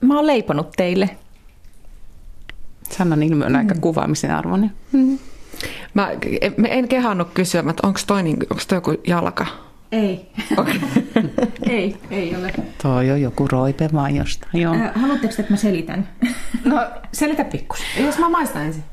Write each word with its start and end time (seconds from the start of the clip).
mä 0.00 0.16
oon 0.16 0.26
leiponut 0.26 0.70
teille. 0.76 1.16
Sannan 2.90 3.22
ilme 3.22 3.46
on 3.46 3.56
aika 3.56 3.74
kuvaamisen 3.80 4.34
arvoinen. 4.34 4.72
Mm. 4.92 5.18
Mä 5.94 6.10
en, 6.40 6.66
en 6.66 6.88
kehannut 6.88 7.28
kysyä, 7.34 7.60
että 7.60 7.86
onko 7.86 8.00
toi, 8.06 8.22
niin, 8.22 8.36
onko 8.50 8.62
toi 8.68 8.76
joku 8.76 8.94
jalka? 9.06 9.46
Ei. 9.92 10.30
Okay. 10.56 10.74
ei, 11.70 11.96
ei 12.10 12.36
ole. 12.36 12.52
Toi 12.82 13.10
on 13.10 13.20
joku 13.20 13.48
roipe 13.48 13.88
vaan 13.92 14.16
jostain. 14.16 14.62
Joo. 14.62 14.74
Äh, 14.74 14.92
haluatteko, 14.94 15.34
että 15.38 15.52
mä 15.52 15.56
selitän? 15.56 16.08
No, 16.64 16.76
selitä 17.12 17.44
pikkus. 17.44 17.78
Jos 17.98 18.18
mä 18.18 18.28
maistan 18.28 18.62
ensin. 18.62 18.84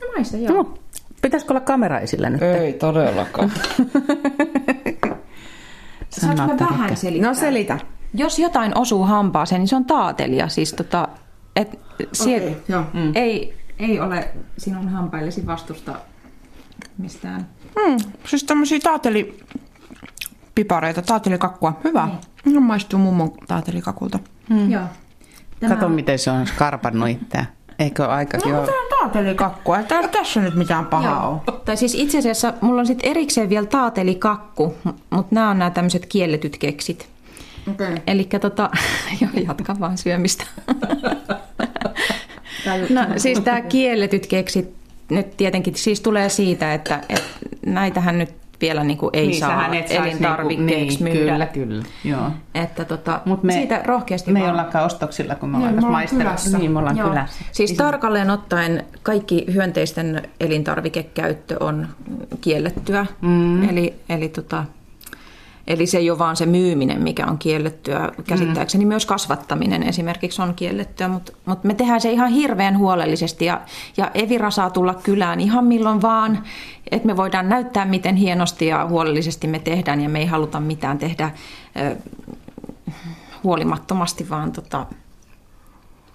No 0.00 0.06
maista, 0.16 0.36
joo. 0.36 0.54
No, 0.54 0.74
pitäisikö 1.22 1.52
olla 1.52 1.60
kamera 1.60 2.00
esillä 2.00 2.30
nyt? 2.30 2.42
Ei 2.42 2.72
todellakaan. 2.72 3.52
Saanko 6.10 6.46
mä 6.46 6.56
vähän 6.70 6.96
selittää? 6.96 7.28
No 7.28 7.34
selitä. 7.34 7.78
Jos 8.16 8.38
jotain 8.38 8.78
osuu 8.78 9.02
hampaaseen, 9.04 9.60
niin 9.60 9.68
se 9.68 9.76
on 9.76 9.84
taatelia. 9.84 10.48
Siis 10.48 10.72
tota, 10.72 11.08
et 11.56 11.78
sie- 12.12 12.36
Okei, 12.36 12.56
joo. 12.68 12.82
mm. 12.92 13.12
ei, 13.14 13.56
ei 13.78 14.00
ole 14.00 14.28
sinun 14.58 14.88
hampaillesi 14.88 15.46
vastusta 15.46 15.92
mistään. 16.98 17.46
Mm, 17.86 17.96
siis 18.26 18.44
tämmöisiä 18.44 18.78
taatelipipareita, 18.82 21.02
taatelikakkua. 21.02 21.80
Hyvä. 21.84 22.08
Mm. 22.46 22.54
No, 22.54 22.60
maistuu 22.60 22.98
mummon 22.98 23.32
taatelikakulta. 23.48 24.18
Mm. 24.50 24.70
Joo. 24.70 24.82
Tämä... 25.60 25.74
Kato, 25.74 25.88
miten 25.88 26.18
se 26.18 26.30
on 26.30 26.46
skarpannut 26.46 27.08
itseään. 27.08 27.46
Eikö 27.78 28.06
aika 28.06 28.38
No, 28.38 28.44
jo? 28.50 28.66
tämä 28.66 28.82
on 28.82 28.88
taatelikakkua. 29.00 29.78
Ei 29.78 29.84
tää- 29.84 30.08
tässä 30.08 30.40
nyt 30.40 30.54
mitään 30.54 30.86
pahaa 30.86 31.28
ole. 31.28 31.40
Tai 31.64 31.76
siis 31.76 31.94
itse 31.94 32.18
asiassa 32.18 32.54
mulla 32.60 32.80
on 32.80 32.86
sitten 32.86 33.10
erikseen 33.10 33.48
vielä 33.48 33.66
taatelikakku, 33.66 34.74
mutta 35.10 35.34
nämä 35.34 35.50
on 35.50 35.58
nämä 35.58 35.70
tämmöiset 35.70 36.06
kielletyt 36.06 36.58
keksit. 36.58 37.08
Okay. 37.70 37.96
Eli 38.06 38.24
tota, 38.40 38.70
joo, 39.20 39.30
jatka 39.48 39.76
vaan 39.80 39.98
syömistä. 39.98 40.44
no, 42.90 43.00
siis 43.16 43.40
tämä 43.40 43.60
kielletyt 43.60 44.26
keksit 44.26 44.74
nyt 45.10 45.36
tietenkin 45.36 45.74
siis 45.74 46.00
tulee 46.00 46.28
siitä, 46.28 46.74
että, 46.74 47.00
että 47.08 47.24
näitähän 47.66 48.18
nyt 48.18 48.30
vielä 48.60 48.84
niin 48.84 48.98
kuin 48.98 49.10
ei 49.12 49.26
Niin, 49.26 49.40
saa 49.40 49.74
et 49.74 49.88
sais 49.88 50.00
elintarvikkeeksi 50.00 51.04
niinku- 51.04 51.04
niin, 51.04 51.16
myydä. 51.18 51.32
Kyllä, 51.32 51.46
kyllä. 51.46 51.84
Joo. 52.04 52.30
Että 52.54 52.84
tota, 52.84 53.20
Mut 53.24 53.42
me, 53.42 53.52
siitä 53.52 53.80
rohkeasti 53.84 54.32
Me 54.32 54.38
ei 54.38 54.42
vaan. 54.46 54.54
ollakaan 54.54 54.86
ostoksilla, 54.86 55.34
kun 55.34 55.48
me 55.48 55.58
Niin, 55.58 55.68
ollaan 55.68 55.92
maistelemassa. 55.92 56.44
kylässä. 56.44 56.58
Niin, 56.58 56.70
me 56.70 56.78
ollaan 56.78 56.96
Joo. 56.96 57.08
kylässä. 57.08 57.44
Siis 57.52 57.72
tarkalleen 57.72 58.30
ottaen 58.30 58.84
kaikki 59.02 59.44
hyönteisten 59.54 60.28
elintarvikekäyttö 60.40 61.56
on 61.60 61.88
kiellettyä. 62.40 63.06
Mm. 63.20 63.68
Eli, 63.68 63.94
eli, 64.08 64.28
tota, 64.28 64.64
eli 65.66 65.86
se 65.86 65.98
ei 65.98 66.10
ole 66.10 66.18
vaan 66.18 66.36
se 66.36 66.46
myyminen, 66.46 67.02
mikä 67.02 67.26
on 67.26 67.38
kiellettyä. 67.38 68.12
Käsittääkseni 68.26 68.84
mm. 68.84 68.88
myös 68.88 69.06
kasvattaminen 69.06 69.82
esimerkiksi 69.82 70.42
on 70.42 70.54
kiellettyä, 70.54 71.08
mutta 71.08 71.32
mut 71.46 71.64
me 71.64 71.74
tehdään 71.74 72.00
se 72.00 72.12
ihan 72.12 72.30
hirveän 72.30 72.78
huolellisesti. 72.78 73.44
Ja, 73.44 73.60
ja 73.96 74.10
Evira 74.14 74.50
saa 74.50 74.70
tulla 74.70 74.94
kylään 74.94 75.40
ihan 75.40 75.64
milloin 75.64 76.02
vaan, 76.02 76.42
että 76.90 77.06
me 77.06 77.16
voidaan 77.16 77.48
näyttää, 77.48 77.84
miten 77.84 78.16
hienosti 78.16 78.66
ja 78.66 78.86
huolellisesti 78.86 79.46
me 79.46 79.58
tehdään. 79.58 80.00
Ja 80.00 80.08
me 80.08 80.18
ei 80.18 80.26
haluta 80.26 80.60
mitään 80.60 80.98
tehdä 80.98 81.30
ö, 81.80 81.96
huolimattomasti, 83.44 84.30
vaan 84.30 84.52
tota, 84.52 84.86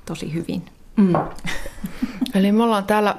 tosi 0.06 0.34
hyvin. 0.34 0.66
Mm. 0.96 1.14
Eli 2.36 2.52
me 2.52 2.64
ollaan 2.64 2.86
täällä 2.86 3.16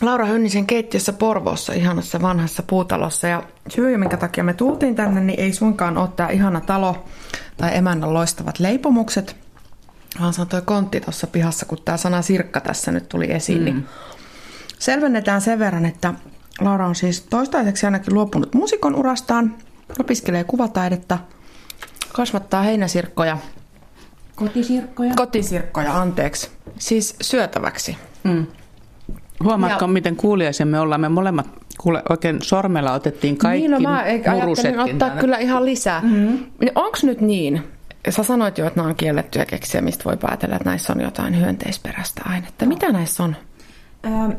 Laura 0.00 0.26
Hönnisen 0.26 0.66
keittiössä 0.66 1.12
Porvoossa, 1.12 1.72
ihanassa 1.72 2.22
vanhassa 2.22 2.62
puutalossa. 2.62 3.28
Ja 3.28 3.42
syy, 3.68 3.96
minkä 3.96 4.16
takia 4.16 4.44
me 4.44 4.54
tultiin 4.54 4.94
tänne, 4.94 5.20
niin 5.20 5.40
ei 5.40 5.52
suinkaan 5.52 5.98
ole 5.98 6.08
tämä 6.16 6.28
ihana 6.28 6.60
talo 6.60 7.04
tai 7.56 7.76
emännän 7.76 8.14
loistavat 8.14 8.58
leipomukset, 8.58 9.36
vaan 10.20 10.32
se 10.34 10.40
on 10.40 10.46
toi 10.48 10.62
kontti 10.62 11.00
tuossa 11.00 11.26
pihassa, 11.26 11.66
kun 11.66 11.78
tämä 11.84 11.96
sana 11.96 12.22
sirkka 12.22 12.60
tässä 12.60 12.92
nyt 12.92 13.08
tuli 13.08 13.32
esiin. 13.32 13.58
Mm. 13.58 13.64
Niin 13.64 13.86
selvennetään 14.78 15.40
sen 15.40 15.58
verran, 15.58 15.86
että 15.86 16.14
Laura 16.60 16.86
on 16.86 16.94
siis 16.94 17.20
toistaiseksi 17.20 17.86
ainakin 17.86 18.14
luopunut 18.14 18.54
muusikon 18.54 18.94
urastaan, 18.94 19.56
opiskelee 20.00 20.44
kuvataidetta, 20.44 21.18
kasvattaa 22.12 22.62
heinäsirkkoja, 22.62 23.38
Kotisirkkoja. 24.34 25.14
kotisirkkoja, 25.14 26.00
anteeksi, 26.00 26.50
siis 26.78 27.16
syötäväksi. 27.20 27.96
Mm. 28.24 28.46
Huomaatko, 29.44 29.84
Ja- 29.84 29.88
miten 29.88 30.16
kuuliaisia 30.16 30.66
me 30.66 30.80
ollaan? 30.80 31.00
Me 31.00 31.08
molemmat 31.08 31.46
kuule, 31.78 32.02
oikein 32.10 32.38
sormella 32.42 32.92
otettiin 32.92 33.36
kaikki 33.36 33.68
niin, 33.68 33.70
no 33.70 33.90
mä 33.90 34.02
ei- 34.02 34.22
ajattelin 34.26 34.80
ottaa 34.80 35.08
tänne. 35.08 35.20
kyllä 35.20 35.38
ihan 35.38 35.64
lisää. 35.64 36.00
Mm-hmm. 36.00 36.38
Onko 36.74 36.98
nyt 37.02 37.20
niin, 37.20 37.62
sä 38.08 38.22
sanoit 38.22 38.58
jo, 38.58 38.66
että 38.66 38.80
nämä 38.80 38.88
on 38.88 38.96
kiellettyjä 38.96 39.46
keksiä, 39.46 39.80
mistä 39.80 40.04
voi 40.04 40.16
päätellä, 40.16 40.56
että 40.56 40.68
näissä 40.70 40.92
on 40.92 41.00
jotain 41.00 41.40
hyönteisperäistä 41.40 42.22
ainetta. 42.24 42.66
Mitä 42.66 42.92
näissä 42.92 43.24
on? 43.24 43.36
Ö, 44.04 44.36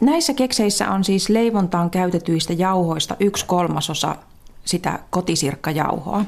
näissä 0.00 0.34
kekseissä 0.34 0.90
on 0.90 1.04
siis 1.04 1.28
leivontaan 1.28 1.90
käytetyistä 1.90 2.52
jauhoista 2.52 3.16
yksi 3.20 3.46
kolmasosa 3.46 4.16
sitä 4.64 4.98
kotisirkkajauhoa, 5.10 6.24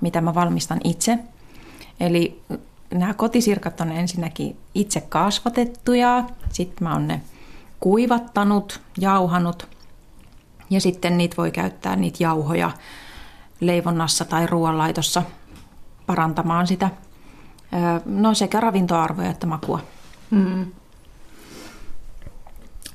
mitä 0.00 0.20
mä 0.20 0.34
valmistan 0.34 0.80
itse. 0.84 1.18
Eli 2.00 2.40
nämä 2.94 3.14
kotisirkat 3.14 3.80
on 3.80 3.92
ensinnäkin 3.92 4.56
itse 4.74 5.00
kasvatettuja, 5.00 6.24
sitten 6.52 6.88
mä 6.88 6.92
oon 6.92 7.08
ne 7.08 7.20
kuivattanut, 7.80 8.80
jauhanut. 8.98 9.68
Ja 10.70 10.80
sitten 10.80 11.18
niitä 11.18 11.36
voi 11.36 11.50
käyttää 11.50 11.96
niitä 11.96 12.22
jauhoja 12.22 12.70
leivonnassa 13.60 14.24
tai 14.24 14.46
ruoanlaitossa 14.46 15.22
parantamaan 16.06 16.66
sitä 16.66 16.90
no 18.04 18.34
sekä 18.34 18.60
ravintoarvoja 18.60 19.30
että 19.30 19.46
makua. 19.46 19.80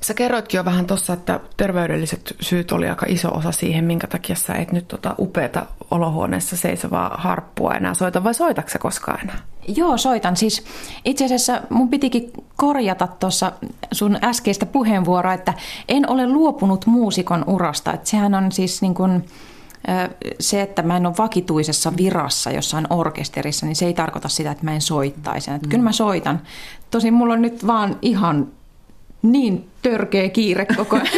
Sä 0.04 0.14
kerroitkin 0.14 0.58
jo 0.58 0.64
vähän 0.64 0.86
tuossa, 0.86 1.12
että 1.12 1.40
terveydelliset 1.56 2.36
syyt 2.40 2.72
oli 2.72 2.88
aika 2.88 3.06
iso 3.08 3.28
osa 3.28 3.52
siihen, 3.52 3.84
minkä 3.84 4.06
takia 4.06 4.36
sä 4.36 4.54
et 4.54 4.72
nyt 4.72 4.88
tota 4.88 5.14
upeata 5.18 5.66
olohuoneessa 5.90 6.56
seisovaa 6.56 7.14
harppua 7.18 7.74
enää 7.74 7.94
soita, 7.94 8.24
vai 8.24 8.34
soitatko 8.34 8.70
sä 8.70 8.78
koskaan 8.78 9.20
enää? 9.20 9.38
Joo, 9.68 9.98
soitan. 9.98 10.36
Siis 10.36 10.64
itse 11.04 11.24
asiassa 11.24 11.62
mun 11.70 11.88
pitikin 11.88 12.32
korjata 12.56 13.06
tuossa 13.06 13.52
sun 13.92 14.18
äskeistä 14.24 14.66
puheenvuoroa, 14.66 15.34
että 15.34 15.54
en 15.88 16.10
ole 16.10 16.26
luopunut 16.26 16.86
muusikon 16.86 17.44
urasta. 17.46 17.92
Että 17.92 18.10
sehän 18.10 18.34
on 18.34 18.52
siis 18.52 18.82
niin 18.82 18.94
kuin, 18.94 19.24
se, 20.40 20.62
että 20.62 20.82
mä 20.82 20.96
en 20.96 21.06
ole 21.06 21.14
vakituisessa 21.18 21.92
virassa 21.96 22.50
jossain 22.50 22.86
orkesterissa, 22.90 23.66
niin 23.66 23.76
se 23.76 23.86
ei 23.86 23.94
tarkoita 23.94 24.28
sitä, 24.28 24.50
että 24.50 24.64
mä 24.64 24.74
en 24.74 24.80
soittaisi. 24.80 25.50
Että 25.50 25.68
kyllä 25.68 25.84
mä 25.84 25.92
soitan. 25.92 26.40
Tosin 26.90 27.14
mulla 27.14 27.34
on 27.34 27.42
nyt 27.42 27.66
vaan 27.66 27.96
ihan 28.02 28.48
niin 29.24 29.68
törkeä 29.82 30.28
kiire 30.28 30.66
koko 30.76 30.96
ajan, 30.96 31.08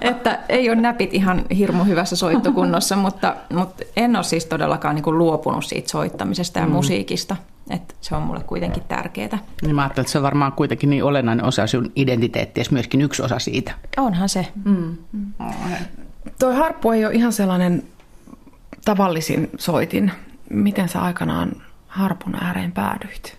että 0.00 0.38
ei 0.48 0.70
ole 0.70 0.80
näpit 0.80 1.14
ihan 1.14 1.44
hirmu 1.56 1.84
hyvässä 1.84 2.16
soittokunnossa, 2.16 2.96
mutta, 2.96 3.36
mutta 3.54 3.84
en 3.96 4.16
ole 4.16 4.24
siis 4.24 4.46
todellakaan 4.46 4.94
niin 4.94 5.02
kuin 5.02 5.18
luopunut 5.18 5.64
siitä 5.64 5.88
soittamisesta 5.88 6.58
ja 6.58 6.66
mm. 6.66 6.72
musiikista. 6.72 7.36
Että 7.70 7.94
se 8.00 8.14
on 8.14 8.22
mulle 8.22 8.40
kuitenkin 8.46 8.82
tärkeää. 8.88 9.38
Niin 9.62 9.74
mä 9.74 9.82
ajattelin, 9.82 10.04
että 10.04 10.12
se 10.12 10.18
on 10.18 10.24
varmaan 10.24 10.52
kuitenkin 10.52 10.90
niin 10.90 11.04
olennainen 11.04 11.46
osa 11.46 11.66
sun 11.66 11.92
identiteettiä, 11.96 12.64
myöskin 12.70 13.00
yksi 13.00 13.22
osa 13.22 13.38
siitä. 13.38 13.72
Onhan 13.96 14.28
se. 14.28 14.46
Mm. 14.64 14.96
Toi 16.38 16.54
harppu 16.54 16.90
ei 16.90 17.06
ole 17.06 17.14
ihan 17.14 17.32
sellainen 17.32 17.82
tavallisin 18.84 19.50
soitin. 19.58 20.12
Miten 20.50 20.88
sä 20.88 21.00
aikanaan 21.02 21.52
harpun 21.86 22.34
ääreen 22.34 22.72
päädyit? 22.72 23.36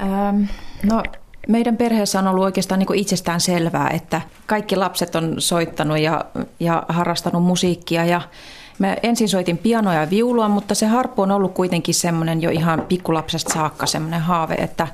Ähm, 0.00 0.42
no, 0.82 1.02
meidän 1.48 1.76
perheessä 1.76 2.18
on 2.18 2.28
ollut 2.28 2.44
oikeastaan 2.44 2.78
niin 2.78 2.94
itsestään 2.94 3.40
selvää, 3.40 3.90
että 3.90 4.20
kaikki 4.46 4.76
lapset 4.76 5.14
on 5.14 5.34
soittanut 5.38 5.98
ja, 5.98 6.24
ja 6.60 6.82
harrastanut 6.88 7.42
musiikkia. 7.42 8.04
Ja 8.04 8.20
mä 8.78 8.96
ensin 9.02 9.28
soitin 9.28 9.58
pianoa 9.58 9.94
ja 9.94 10.10
viulua, 10.10 10.48
mutta 10.48 10.74
se 10.74 10.86
harppu 10.86 11.22
on 11.22 11.30
ollut 11.30 11.54
kuitenkin 11.54 11.94
semmoinen 11.94 12.42
jo 12.42 12.50
ihan 12.50 12.80
pikkulapsesta 12.88 13.54
saakka 13.54 13.86
semmoinen 13.86 14.20
haave, 14.20 14.54
että, 14.54 14.88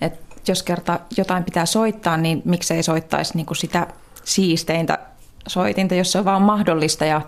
että 0.00 0.36
jos 0.48 0.62
kerta 0.62 1.00
jotain 1.16 1.44
pitää 1.44 1.66
soittaa, 1.66 2.16
niin 2.16 2.42
miksei 2.44 2.82
soittaisi 2.82 3.36
niin 3.36 3.46
kuin 3.46 3.56
sitä 3.56 3.86
siisteintä 4.24 4.98
soitinta, 5.46 5.94
jos 5.94 6.12
se 6.12 6.18
on 6.18 6.24
vaan 6.24 6.42
mahdollista. 6.42 7.04
Ja, 7.04 7.20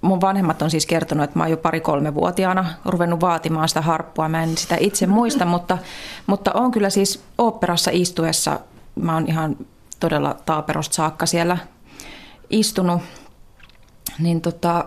mun 0.00 0.20
vanhemmat 0.20 0.62
on 0.62 0.70
siis 0.70 0.86
kertonut, 0.86 1.24
että 1.24 1.38
mä 1.38 1.44
oon 1.44 1.50
jo 1.50 1.56
pari-kolme-vuotiaana 1.56 2.64
ruvennut 2.84 3.20
vaatimaan 3.20 3.68
sitä 3.68 3.80
harppua. 3.80 4.28
Mä 4.28 4.42
en 4.42 4.56
sitä 4.56 4.76
itse 4.80 5.06
muista, 5.06 5.44
mutta, 5.44 5.78
mutta 6.26 6.52
on 6.54 6.70
kyllä 6.70 6.90
siis 6.90 7.22
oopperassa 7.38 7.90
istuessa, 7.94 8.60
mä 8.94 9.14
oon 9.14 9.26
ihan 9.28 9.56
todella 10.00 10.36
taaperosta 10.46 10.94
saakka 10.94 11.26
siellä 11.26 11.58
istunut, 12.50 13.02
niin, 14.18 14.40
tota, 14.40 14.84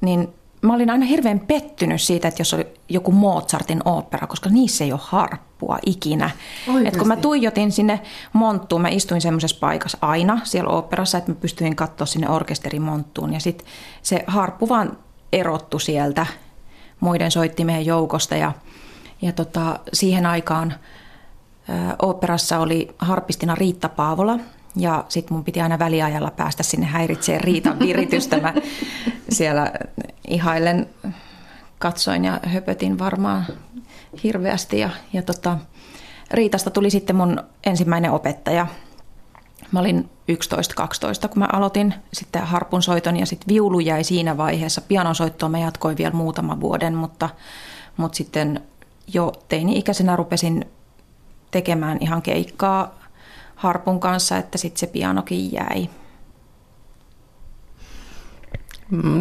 niin 0.00 0.34
mä 0.62 0.74
olin 0.74 0.90
aina 0.90 1.06
hirveän 1.06 1.40
pettynyt 1.40 2.00
siitä, 2.00 2.28
että 2.28 2.40
jos 2.40 2.54
oli 2.54 2.66
joku 2.88 3.12
Mozartin 3.12 3.80
ooppera, 3.84 4.26
koska 4.26 4.50
niissä 4.50 4.84
ei 4.84 4.92
ole 4.92 5.00
harppua 5.02 5.78
ikinä. 5.86 6.30
Et 6.84 6.96
kun 6.96 7.08
mä 7.08 7.16
tuijotin 7.16 7.72
sinne 7.72 8.00
monttuun, 8.32 8.82
mä 8.82 8.88
istuin 8.88 9.20
semmoisessa 9.20 9.56
paikassa 9.60 9.98
aina 10.00 10.40
siellä 10.44 10.70
oopperassa, 10.70 11.18
että 11.18 11.30
mä 11.30 11.34
pystyin 11.40 11.76
katsoa 11.76 12.06
sinne 12.06 12.28
orkesterimonttuun 12.28 13.34
ja 13.34 13.40
sitten 13.40 13.66
se 14.02 14.24
harppu 14.26 14.68
vaan 14.68 14.98
erottu 15.32 15.78
sieltä 15.78 16.26
muiden 17.00 17.30
soittimien 17.30 17.86
joukosta. 17.86 18.36
Ja, 18.36 18.52
ja 19.22 19.32
tota, 19.32 19.80
siihen 19.92 20.26
aikaan 20.26 20.74
oopperassa 22.02 22.58
oli 22.58 22.94
harpistina 22.98 23.54
Riitta 23.54 23.88
Paavola, 23.88 24.38
ja 24.76 25.04
sitten 25.08 25.34
mun 25.34 25.44
piti 25.44 25.60
aina 25.60 25.78
väliajalla 25.78 26.30
päästä 26.30 26.62
sinne 26.62 26.86
häiritseen 26.86 27.40
Riitan 27.40 27.78
viritystä. 27.78 28.40
Mä 28.40 28.54
siellä 29.28 29.72
ihailen, 30.28 30.88
katsoin 31.78 32.24
ja 32.24 32.40
höpötin 32.46 32.98
varmaan 32.98 33.46
hirveästi. 34.24 34.78
Ja, 34.78 34.90
ja 35.12 35.22
tota, 35.22 35.58
Riitasta 36.30 36.70
tuli 36.70 36.90
sitten 36.90 37.16
mun 37.16 37.42
ensimmäinen 37.66 38.10
opettaja. 38.12 38.66
Mä 39.72 39.80
olin 39.80 40.10
11-12, 41.24 41.28
kun 41.28 41.38
mä 41.38 41.48
aloitin 41.52 41.94
sitten 42.12 42.42
harpun 42.42 42.82
soiton 42.82 43.16
ja 43.16 43.26
sitten 43.26 43.48
viulu 43.54 43.80
jäi 43.80 44.04
siinä 44.04 44.36
vaiheessa. 44.36 44.80
Pianosoittoa 44.80 45.48
mä 45.48 45.58
jatkoin 45.58 45.96
vielä 45.96 46.14
muutama 46.14 46.60
vuoden, 46.60 46.94
mutta, 46.94 47.28
mutta 47.96 48.16
sitten 48.16 48.60
jo 49.14 49.32
teini-ikäisenä 49.48 50.16
rupesin 50.16 50.64
tekemään 51.50 51.98
ihan 52.00 52.22
keikkaa 52.22 52.97
harpun 53.58 54.00
kanssa, 54.00 54.36
että 54.36 54.58
sitten 54.58 54.80
se 54.80 54.86
pianokin 54.86 55.52
jäi. 55.52 55.88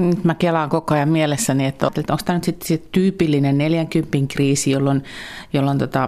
Nyt 0.10 0.24
mä 0.24 0.36
kelaan 0.36 0.69
koko 0.69 0.94
ajan 0.94 1.10
mielessäni, 1.10 1.66
että 1.66 1.86
onko 1.86 2.18
tämä 2.25 2.38
nyt 2.38 2.44
sitten 2.44 2.68
se 2.68 2.78
tyypillinen 2.92 3.57
40 3.57 4.18
kriisi, 4.34 4.72
jolloin, 4.72 5.04
jolloin 5.54 5.78
tota, 5.78 6.07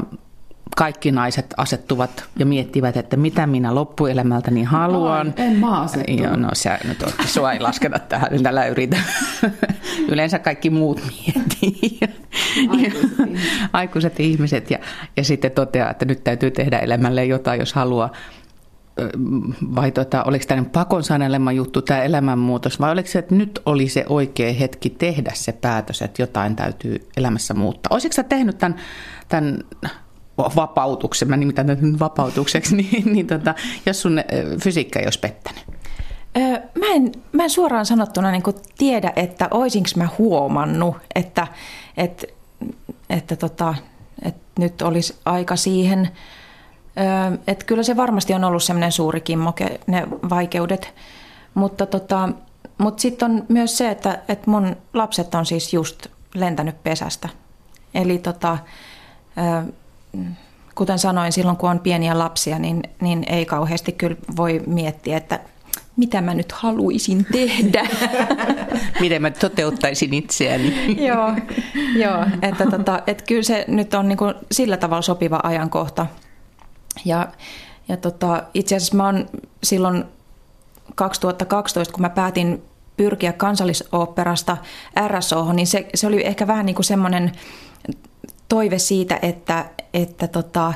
kaikki 0.75 1.11
naiset 1.11 1.53
asettuvat 1.57 2.23
ja 2.39 2.45
miettivät, 2.45 2.97
että 2.97 3.17
mitä 3.17 3.47
minä 3.47 3.75
loppuelämältäni 3.75 4.63
haluan. 4.63 5.33
Ai, 5.37 5.45
en 5.45 5.55
mä. 5.55 5.87
Joo, 6.07 6.35
no 6.35 6.49
sä 6.53 6.79
nyt 6.83 7.03
oot, 7.03 7.15
sua 7.25 7.51
ei 7.51 7.59
lasketa 7.59 7.99
tähän, 7.99 8.27
nyt 8.31 8.45
älä 8.45 8.65
yritä. 8.65 8.97
Yleensä 10.11 10.39
kaikki 10.39 10.69
muut 10.69 11.01
miettii. 11.01 11.99
Aikuiset 12.69 13.19
ihmiset. 13.19 13.69
Aikuiset 13.73 14.19
ihmiset 14.19 14.71
ja, 14.71 14.77
ja 15.17 15.23
sitten 15.23 15.51
toteaa, 15.51 15.91
että 15.91 16.05
nyt 16.05 16.23
täytyy 16.23 16.51
tehdä 16.51 16.79
elämälle 16.79 17.25
jotain, 17.25 17.59
jos 17.59 17.73
haluaa 17.73 18.11
vai 19.75 19.91
tota, 19.91 20.23
oliko 20.23 20.45
tämä 20.47 20.63
pakon 20.63 21.03
sanelema 21.03 21.51
juttu, 21.51 21.81
tämä 21.81 22.03
elämänmuutos, 22.03 22.79
vai 22.79 22.91
oliko 22.91 23.09
se, 23.09 23.19
että 23.19 23.35
nyt 23.35 23.59
oli 23.65 23.89
se 23.89 24.05
oikea 24.09 24.53
hetki 24.53 24.89
tehdä 24.89 25.31
se 25.33 25.51
päätös, 25.51 26.01
että 26.01 26.21
jotain 26.21 26.55
täytyy 26.55 27.07
elämässä 27.17 27.53
muuttaa? 27.53 27.89
Olisitko 27.93 28.15
sä 28.15 28.23
tehnyt 28.23 28.57
tämän, 28.57 28.75
tämän 29.29 29.59
vapautuksen, 30.55 31.29
mä 31.29 31.37
nimitän 31.37 31.67
tätä 31.67 31.81
nyt 31.81 31.99
vapautukseksi, 31.99 32.75
niin, 32.81 33.13
niin 33.13 33.27
tota, 33.27 33.55
jos 33.85 34.01
sun 34.01 34.23
fysiikka 34.63 34.99
ei 34.99 35.05
olisi 35.05 35.19
pettänyt? 35.19 35.63
Mä 36.79 36.85
en, 36.95 37.11
mä 37.31 37.43
en 37.43 37.49
suoraan 37.49 37.85
sanottuna 37.85 38.31
niin 38.31 38.43
tiedä, 38.77 39.13
että 39.15 39.47
oisinko 39.51 39.89
mä 39.95 40.07
huomannut, 40.17 40.97
että, 41.15 41.47
että, 41.97 42.27
että, 43.09 43.35
tota, 43.35 43.75
että 44.25 44.41
nyt 44.59 44.81
olisi 44.81 45.17
aika 45.25 45.55
siihen. 45.55 46.09
Että 47.47 47.65
kyllä 47.65 47.83
se 47.83 47.97
varmasti 47.97 48.33
on 48.33 48.43
ollut 48.43 48.63
semmoinen 48.63 48.91
suuri 48.91 49.21
kimmoke, 49.21 49.79
ne 49.87 50.07
vaikeudet. 50.29 50.93
Mutta, 51.53 51.85
tota, 51.85 52.29
mutta 52.77 53.01
sitten 53.01 53.31
on 53.31 53.45
myös 53.49 53.77
se, 53.77 53.89
että, 53.89 54.19
että 54.27 54.51
mun 54.51 54.75
lapset 54.93 55.35
on 55.35 55.45
siis 55.45 55.73
just 55.73 56.07
lentänyt 56.35 56.83
pesästä. 56.83 57.29
Eli 57.93 58.17
tota, 58.17 58.57
kuten 60.75 60.99
sanoin, 60.99 61.31
silloin 61.31 61.57
kun 61.57 61.69
on 61.69 61.79
pieniä 61.79 62.19
lapsia, 62.19 62.59
niin, 62.59 62.83
niin 63.01 63.23
ei 63.27 63.45
kauheasti 63.45 63.91
kyllä 63.91 64.17
voi 64.37 64.61
miettiä, 64.67 65.17
että 65.17 65.39
mitä 65.95 66.21
mä 66.21 66.33
nyt 66.33 66.51
haluaisin 66.51 67.25
tehdä. 67.31 67.87
Miten 69.01 69.21
mä 69.21 69.31
toteuttaisin 69.31 70.13
itseäni. 70.13 70.73
joo, 71.07 71.33
joo 71.95 72.25
että, 72.41 72.65
tota, 72.65 73.01
että 73.07 73.23
kyllä 73.27 73.43
se 73.43 73.65
nyt 73.67 73.93
on 73.93 74.07
niin 74.07 74.17
kuin 74.17 74.33
sillä 74.51 74.77
tavalla 74.77 75.01
sopiva 75.01 75.39
ajankohta. 75.43 76.05
Ja, 77.05 77.27
ja 77.87 77.97
tota, 77.97 78.43
itse 78.53 78.75
asiassa 78.75 78.97
mä 78.97 79.05
oon 79.05 79.25
silloin 79.63 80.03
2012, 80.95 81.93
kun 81.93 82.01
mä 82.01 82.09
päätin 82.09 82.63
pyrkiä 82.97 83.33
kansallisoopperasta 83.33 84.57
RSO, 85.07 85.53
niin 85.53 85.67
se, 85.67 85.87
se 85.93 86.07
oli 86.07 86.25
ehkä 86.25 86.47
vähän 86.47 86.65
niin 86.65 86.75
kuin 86.75 86.85
semmoinen 86.85 87.31
toive 88.49 88.79
siitä, 88.79 89.19
että, 89.21 89.65
että 89.93 90.27
tota, 90.27 90.73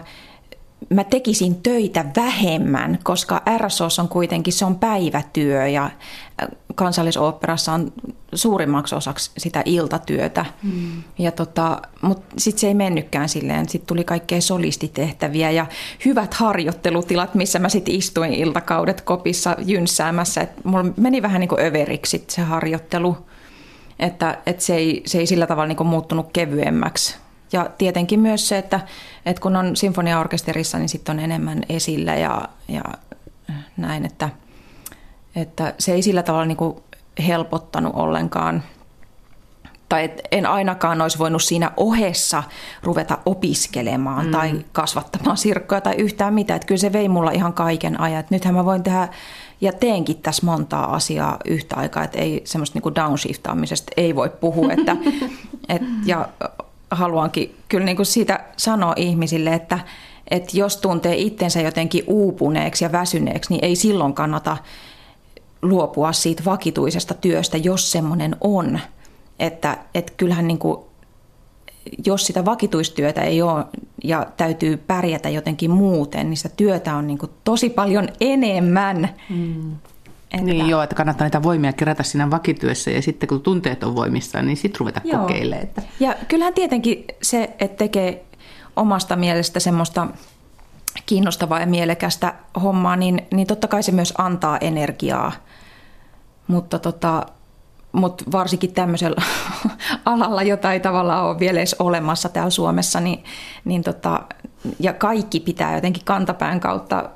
mä 0.90 1.04
tekisin 1.04 1.56
töitä 1.56 2.06
vähemmän, 2.16 3.00
koska 3.04 3.42
RSOS 3.58 4.00
on 4.00 4.08
kuitenkin 4.08 4.54
se 4.54 4.66
on 4.66 4.76
päivätyö 4.76 5.68
ja 5.68 5.90
kansallisoopperassa 6.76 7.74
on 7.74 7.94
suurimmaksi 8.34 8.96
osaksi 8.96 9.32
sitä 9.38 9.62
iltatyötä. 9.66 10.46
Mm. 10.64 11.04
Ja 11.18 11.32
tota, 11.32 11.82
Mutta 12.02 12.36
sitten 12.38 12.60
se 12.60 12.68
ei 12.68 12.74
mennytkään 12.74 13.30
silleen. 13.30 13.70
Sitten 13.70 13.88
tuli 13.88 14.04
kaikkea 14.04 14.42
solistitehtäviä 14.42 15.52
ja 15.52 15.66
hyvät 16.06 16.34
harjoittelutilat, 16.34 17.36
missä 17.36 17.60
mä 17.60 17.70
sitten 17.70 17.96
istuin 17.96 18.34
iltakaudet 18.34 19.02
kopissa 19.02 19.56
jynsäämässä. 19.66 20.42
Et 20.42 20.66
mulla 20.66 20.86
meni 20.98 21.22
vähän 21.22 21.40
niin 21.40 21.50
kuin 21.50 21.66
överiksi 21.66 22.24
se 22.28 22.42
harjoittelu. 22.42 23.18
Että, 24.00 24.38
että 24.46 24.64
se, 24.64 24.76
ei, 24.76 25.04
se 25.06 25.18
ei 25.18 25.28
sillä 25.28 25.48
tavalla 25.48 25.68
niin 25.68 25.78
kuin 25.78 25.88
muuttunut 25.88 26.30
kevyemmäksi 26.34 27.23
ja 27.54 27.70
tietenkin 27.78 28.20
myös 28.20 28.48
se, 28.48 28.58
että, 28.58 28.80
että 29.26 29.42
kun 29.42 29.56
on 29.56 29.76
sinfoniaorkesterissa, 29.76 30.78
niin 30.78 30.90
sitten 30.90 31.18
on 31.18 31.24
enemmän 31.24 31.64
esillä 31.70 32.16
ja, 32.16 32.50
ja 32.68 32.84
näin, 33.78 34.06
että, 34.06 34.30
että 35.36 35.74
se 35.80 35.94
ei 35.94 36.02
sillä 36.02 36.24
tavalla 36.24 36.46
niin 36.46 36.58
kuin 36.58 36.76
helpottanut 37.28 37.96
ollenkaan. 37.96 38.64
Tai 39.90 40.04
et 40.04 40.22
en 40.32 40.46
ainakaan 40.46 41.02
olisi 41.02 41.20
voinut 41.20 41.44
siinä 41.44 41.72
ohessa 41.78 42.44
ruveta 42.84 43.18
opiskelemaan 43.26 44.26
mm. 44.26 44.32
tai 44.32 44.66
kasvattamaan 44.72 45.38
sirkkoja 45.38 45.82
tai 45.82 45.96
yhtään 45.96 46.34
mitään. 46.34 46.56
Että 46.56 46.68
kyllä 46.68 46.80
se 46.80 46.94
vei 46.94 47.10
mulla 47.10 47.32
ihan 47.32 47.54
kaiken 47.54 48.02
ajan. 48.02 48.20
Et 48.20 48.30
nythän 48.32 48.54
mä 48.54 48.66
voin 48.66 48.84
tehdä 48.84 49.08
ja 49.62 49.74
teenkin 49.74 50.22
tässä 50.22 50.46
montaa 50.46 50.96
asiaa 50.96 51.38
yhtä 51.46 51.76
aikaa, 51.76 52.04
että 52.04 52.20
ei 52.20 52.42
semmoista 52.46 52.80
niin 52.80 52.96
downshiftaamisesta 52.96 53.92
ei 53.98 54.16
voi 54.16 54.30
puhua. 54.30 54.72
Että, 54.72 54.96
et, 55.70 55.82
ja 56.06 56.30
haluankin 56.96 57.56
kyllä 57.70 57.86
niin 57.86 57.96
kuin 57.96 58.06
siitä 58.06 58.40
sanoa 58.58 58.94
ihmisille, 58.98 59.54
että, 59.54 59.80
että 60.32 60.58
jos 60.58 60.78
tuntee 60.78 61.16
itsensä 61.16 61.62
jotenkin 61.62 62.04
uupuneeksi 62.08 62.86
ja 62.86 62.92
väsyneeksi, 62.92 63.54
niin 63.54 63.66
ei 63.66 63.76
silloin 63.76 64.14
kannata 64.14 64.58
luopua 65.62 66.14
siitä 66.14 66.46
vakituisesta 66.46 67.14
työstä, 67.14 67.58
jos 67.58 67.92
semmoinen 67.92 68.36
on. 68.42 68.80
Että, 69.40 69.78
että 69.96 70.14
kyllähän 70.18 70.48
niin 70.48 70.60
kuin, 70.60 70.78
jos 72.06 72.26
sitä 72.26 72.46
vakituistyötä 72.46 73.22
ei 73.22 73.42
ole 73.42 73.66
ja 74.04 74.28
täytyy 74.38 74.78
pärjätä 74.78 75.30
jotenkin 75.30 75.72
muuten, 75.72 76.30
niin 76.30 76.38
sitä 76.38 76.50
työtä 76.58 76.96
on 76.96 77.08
niin 77.08 77.18
kuin 77.18 77.32
tosi 77.44 77.70
paljon 77.70 78.10
enemmän. 78.22 79.10
Mm. 79.30 79.76
Että... 80.34 80.46
Niin 80.46 80.70
joo, 80.70 80.82
että 80.82 80.96
kannattaa 80.96 81.26
niitä 81.26 81.44
voimia 81.44 81.74
kerätä 81.74 82.04
siinä 82.04 82.32
vakityössä 82.32 82.92
ja 82.92 83.02
sitten 83.02 83.30
kun 83.30 83.42
tunteet 83.42 83.84
on 83.84 83.96
voimissa, 83.96 84.42
niin 84.42 84.58
sitten 84.58 84.80
ruveta 84.80 85.02
joo. 85.04 85.22
kokeilemaan. 85.22 85.64
Että... 85.64 85.82
Ja 86.00 86.16
kyllähän 86.28 86.54
tietenkin 86.54 87.06
se, 87.22 87.56
että 87.60 87.78
tekee 87.78 88.26
omasta 88.76 89.16
mielestä 89.16 89.60
semmoista 89.60 90.08
kiinnostavaa 91.06 91.60
ja 91.60 91.68
mielekästä 91.68 92.34
hommaa, 92.64 92.96
niin, 92.96 93.22
niin 93.34 93.48
totta 93.48 93.68
kai 93.68 93.84
se 93.84 93.92
myös 93.92 94.14
antaa 94.18 94.58
energiaa. 94.58 95.32
Mutta 96.48 96.80
tota, 96.80 97.26
mut 97.92 98.24
varsinkin 98.32 98.74
tämmöisellä 98.74 99.22
alalla, 100.06 100.44
jota 100.44 100.74
ei 100.74 100.80
tavallaan 100.80 101.26
ole 101.26 101.40
vielä 101.40 101.60
edes 101.60 101.76
olemassa 101.80 102.30
täällä 102.30 102.50
Suomessa, 102.50 103.00
niin, 103.00 103.24
niin 103.66 103.84
tota, 103.84 104.22
ja 104.80 104.94
kaikki 104.94 105.40
pitää 105.40 105.76
jotenkin 105.76 106.06
kantapään 106.06 106.60
kautta 106.60 107.10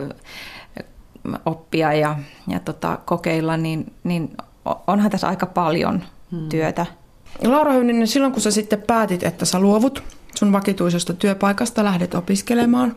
oppia 1.46 1.94
ja, 1.94 2.20
ja 2.48 2.60
tota, 2.60 3.00
kokeilla, 3.06 3.58
niin, 3.58 3.94
niin 4.04 4.38
onhan 4.88 5.12
tässä 5.12 5.28
aika 5.28 5.46
paljon 5.46 6.04
hmm. 6.32 6.50
työtä. 6.50 6.86
Laura 7.44 7.74
Höyninen, 7.74 8.08
silloin 8.08 8.34
kun 8.34 8.42
sä 8.42 8.52
sitten 8.52 8.82
päätit, 8.82 9.24
että 9.24 9.46
sä 9.46 9.60
luovut 9.60 10.04
sun 10.36 10.52
vakituisesta 10.52 11.14
työpaikasta, 11.14 11.84
lähdet 11.84 12.16
opiskelemaan, 12.16 12.96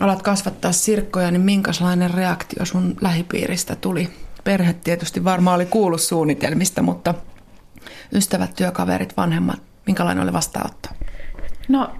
alat 0.00 0.22
kasvattaa 0.22 0.72
sirkkoja, 0.72 1.30
niin 1.30 1.42
minkälainen 1.42 2.10
reaktio 2.10 2.64
sun 2.64 2.96
lähipiiristä 3.00 3.76
tuli? 3.76 4.10
Perhe 4.44 4.72
tietysti 4.72 5.24
varmaan 5.24 5.56
oli 5.56 5.66
kuullut 5.66 6.00
suunnitelmista, 6.00 6.82
mutta 6.82 7.14
ystävät, 8.12 8.54
työkaverit, 8.56 9.16
vanhemmat, 9.16 9.62
minkälainen 9.86 10.22
oli 10.22 10.32
vastaanotto? 10.32 10.88
No, 11.68 11.90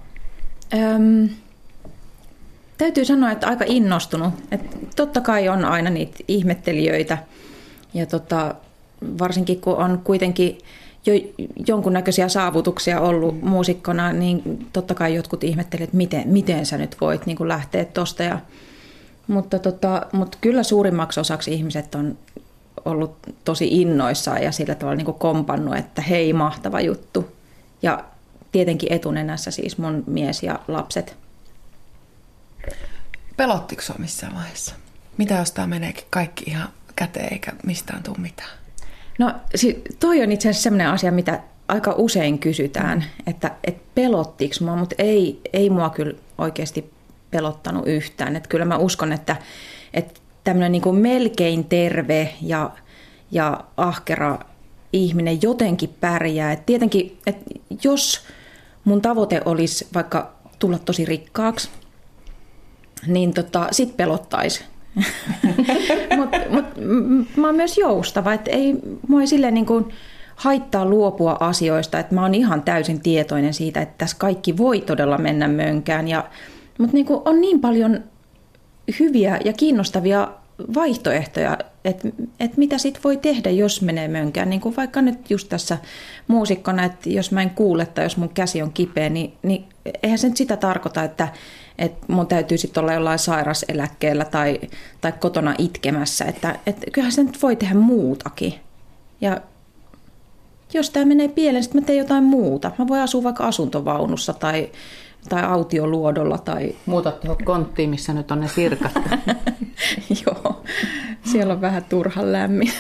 äm, 0.75 1.29
Täytyy 2.79 3.05
sanoa, 3.05 3.31
että 3.31 3.47
aika 3.47 3.65
innostunut. 3.69 4.35
Että 4.51 4.77
totta 4.97 5.21
kai 5.21 5.49
on 5.49 5.65
aina 5.65 5.91
niitä 5.91 6.19
ihmettelijöitä 6.29 7.19
ja 7.95 8.07
tota, 8.07 8.55
varsinkin 9.19 9.61
kun 9.61 9.77
on 9.77 10.01
kuitenkin 10.05 10.59
jo 11.07 11.13
jonkunnäköisiä 11.67 12.29
saavutuksia 12.29 13.01
ollut 13.01 13.43
muusikkona, 13.43 14.13
niin 14.13 14.67
totta 14.73 14.95
kai 14.95 15.15
jotkut 15.15 15.45
ihmettelevät, 15.45 15.89
että 15.89 15.97
miten, 15.97 16.29
miten 16.29 16.67
sä 16.67 16.79
nyt 16.79 16.97
voit 17.01 17.27
niin 17.27 17.37
kuin 17.37 17.49
lähteä 17.49 17.85
tuosta. 17.85 18.23
Ja, 18.23 18.39
mutta, 19.27 19.59
tota, 19.59 20.07
mutta 20.13 20.39
kyllä 20.41 20.63
suurimmaksi 20.63 21.21
osaksi 21.21 21.53
ihmiset 21.53 21.95
on 21.95 22.19
ollut 22.85 23.17
tosi 23.45 23.69
innoissaan 23.81 24.43
ja 24.43 24.53
sillä 24.53 24.75
tavalla 24.75 24.97
niin 24.97 25.05
kuin 25.05 25.19
kompannut, 25.19 25.77
että 25.77 26.03
hei, 26.03 26.33
mahtava 26.33 26.81
juttu. 26.81 27.29
ja 27.83 28.05
tietenkin 28.53 28.93
etunenässä 28.93 29.51
siis 29.51 29.79
mun 29.79 30.05
mies 30.07 30.43
ja 30.43 30.59
lapset. 30.69 31.17
Pelottiko 33.37 33.83
sinua 33.83 33.99
missään 33.99 34.35
vaiheessa? 34.35 34.75
Mitä 35.17 35.35
jos 35.35 35.53
tämä 35.53 35.67
meneekin 35.67 36.05
kaikki 36.11 36.45
ihan 36.47 36.69
käteen 36.97 37.33
eikä 37.33 37.53
mistään 37.67 38.03
tule 38.03 38.17
mitään? 38.19 38.51
No 39.19 39.33
toi 40.01 40.23
on 40.23 40.33
itse 40.33 40.49
asiassa 40.49 40.63
sellainen 40.63 40.89
asia, 40.89 41.13
mitä 41.13 41.41
aika 41.69 41.95
usein 41.99 42.39
kysytään, 42.39 43.05
että, 43.27 43.51
että 43.65 43.83
pelottiko 43.95 44.55
mua, 44.61 44.77
mutta 44.77 44.95
ei, 44.99 45.41
ei 45.53 45.71
mua 45.71 45.91
kyllä 45.91 46.15
oikeasti 46.39 46.93
pelottanut 47.31 47.87
yhtään. 47.87 48.37
Että 48.37 48.49
kyllä 48.49 48.65
mä 48.65 48.77
uskon, 48.77 49.13
että, 49.13 49.37
että 49.95 50.21
tämmöinen 50.45 50.73
niin 50.73 50.83
kuin 50.83 50.97
melkein 50.97 51.65
terve 51.65 52.35
ja, 52.43 52.71
ja 53.31 53.65
ahkera 53.77 54.39
ihminen 54.93 55.43
jotenkin 55.43 55.95
pärjää. 56.01 56.53
Et 56.53 56.67
tietenkin, 56.67 57.19
että 57.27 57.45
jos 57.85 58.21
mun 58.85 59.03
tavoite 59.03 59.43
olisi 59.45 59.87
vaikka 59.95 60.33
tulla 60.59 60.79
tosi 60.79 61.05
rikkaaksi, 61.05 61.71
niin 63.07 63.35
tota, 63.35 63.69
sit 63.71 63.97
pelottaisi. 63.97 64.65
Mutta 66.17 66.39
mut, 66.55 66.65
mä 67.37 67.47
oon 67.47 67.57
myös 67.57 67.79
joustava, 67.79 68.33
että 68.33 68.51
ei, 68.51 68.75
mua 69.09 69.21
ei 69.21 69.27
silleen 69.27 69.55
niin 69.55 69.67
kuin 69.67 69.85
haittaa 70.37 70.87
luopua 70.87 71.37
asioista, 71.41 71.99
että 71.99 72.15
mä 72.15 72.23
oon 72.23 72.35
ihan 72.35 72.63
täysin 72.63 73.01
tietoinen 73.01 73.55
siitä, 73.55 73.81
että 73.81 73.95
tässä 73.99 74.17
kaikki 74.19 74.57
voi 74.57 74.81
todella 74.81 75.19
mennä 75.19 75.49
mönkään. 75.49 76.09
Ja, 76.09 76.25
mutta 76.79 76.95
niin 76.95 77.07
kuin 77.07 77.21
on 77.25 77.41
niin 77.41 77.61
paljon 77.61 78.05
hyviä 79.01 79.41
ja 79.45 79.53
kiinnostavia 79.53 80.29
vaihtoehtoja, 80.75 81.59
että, 81.85 82.09
että 82.41 82.59
mitä 82.59 82.79
sit 82.79 83.01
voi 83.05 83.17
tehdä, 83.17 83.51
jos 83.51 83.83
menee 83.83 84.09
mönkään. 84.09 84.51
Niin 84.51 84.61
kuin 84.61 84.77
vaikka 84.77 85.03
nyt 85.03 85.31
just 85.31 85.49
tässä 85.49 85.79
muusikkona, 86.29 86.85
että 86.85 87.11
jos 87.11 87.33
mä 87.33 87.43
en 87.43 87.51
kuule 87.51 87.87
tai 87.87 88.05
jos 88.05 88.17
mun 88.17 88.29
käsi 88.29 88.63
on 88.63 88.73
kipeä, 88.73 89.09
niin, 89.09 89.33
niin 89.43 89.65
eihän 90.03 90.19
se 90.19 90.29
nyt 90.29 90.37
sitä 90.37 90.57
tarkoita, 90.57 91.03
että, 91.03 91.29
että 91.79 92.07
mun 92.09 92.27
täytyy 92.27 92.59
sitten 92.59 92.81
olla 92.81 92.93
jollain 92.93 93.19
sairaseläkkeellä 93.19 94.25
tai, 94.25 94.61
tai 95.01 95.13
kotona 95.13 95.55
itkemässä. 95.59 96.25
Että, 96.25 96.59
että 96.67 96.91
kyllähän 96.93 97.13
se 97.13 97.25
nyt 97.25 97.43
voi 97.43 97.57
tehdä 97.57 97.75
muutakin. 97.75 98.55
Ja 99.21 99.41
jos 100.75 100.91
tämä 100.91 101.05
menee 101.05 101.29
pieleen, 101.29 101.65
sitten 101.65 101.83
mä 101.83 101.87
teen 101.87 101.99
jotain 101.99 102.25
muuta. 102.25 102.71
Mä 102.79 102.89
voin 102.89 103.01
asua 103.01 103.23
vaikka 103.23 103.47
asuntovaunussa 103.47 104.33
tai, 104.33 104.71
tai 105.29 105.43
autioluodolla. 105.43 106.39
Tai... 106.39 106.75
Muuta 106.87 107.13
tuohon 107.13 107.45
konttiin, 107.45 107.91
missä 107.91 108.13
nyt 108.13 108.31
on 108.31 108.41
ne 108.41 108.49
sirkat. 108.49 108.93
Joo, 110.27 110.63
siellä 111.33 111.53
on 111.53 111.61
vähän 111.61 111.85
turhan 111.85 112.33
lämmin. 112.33 112.73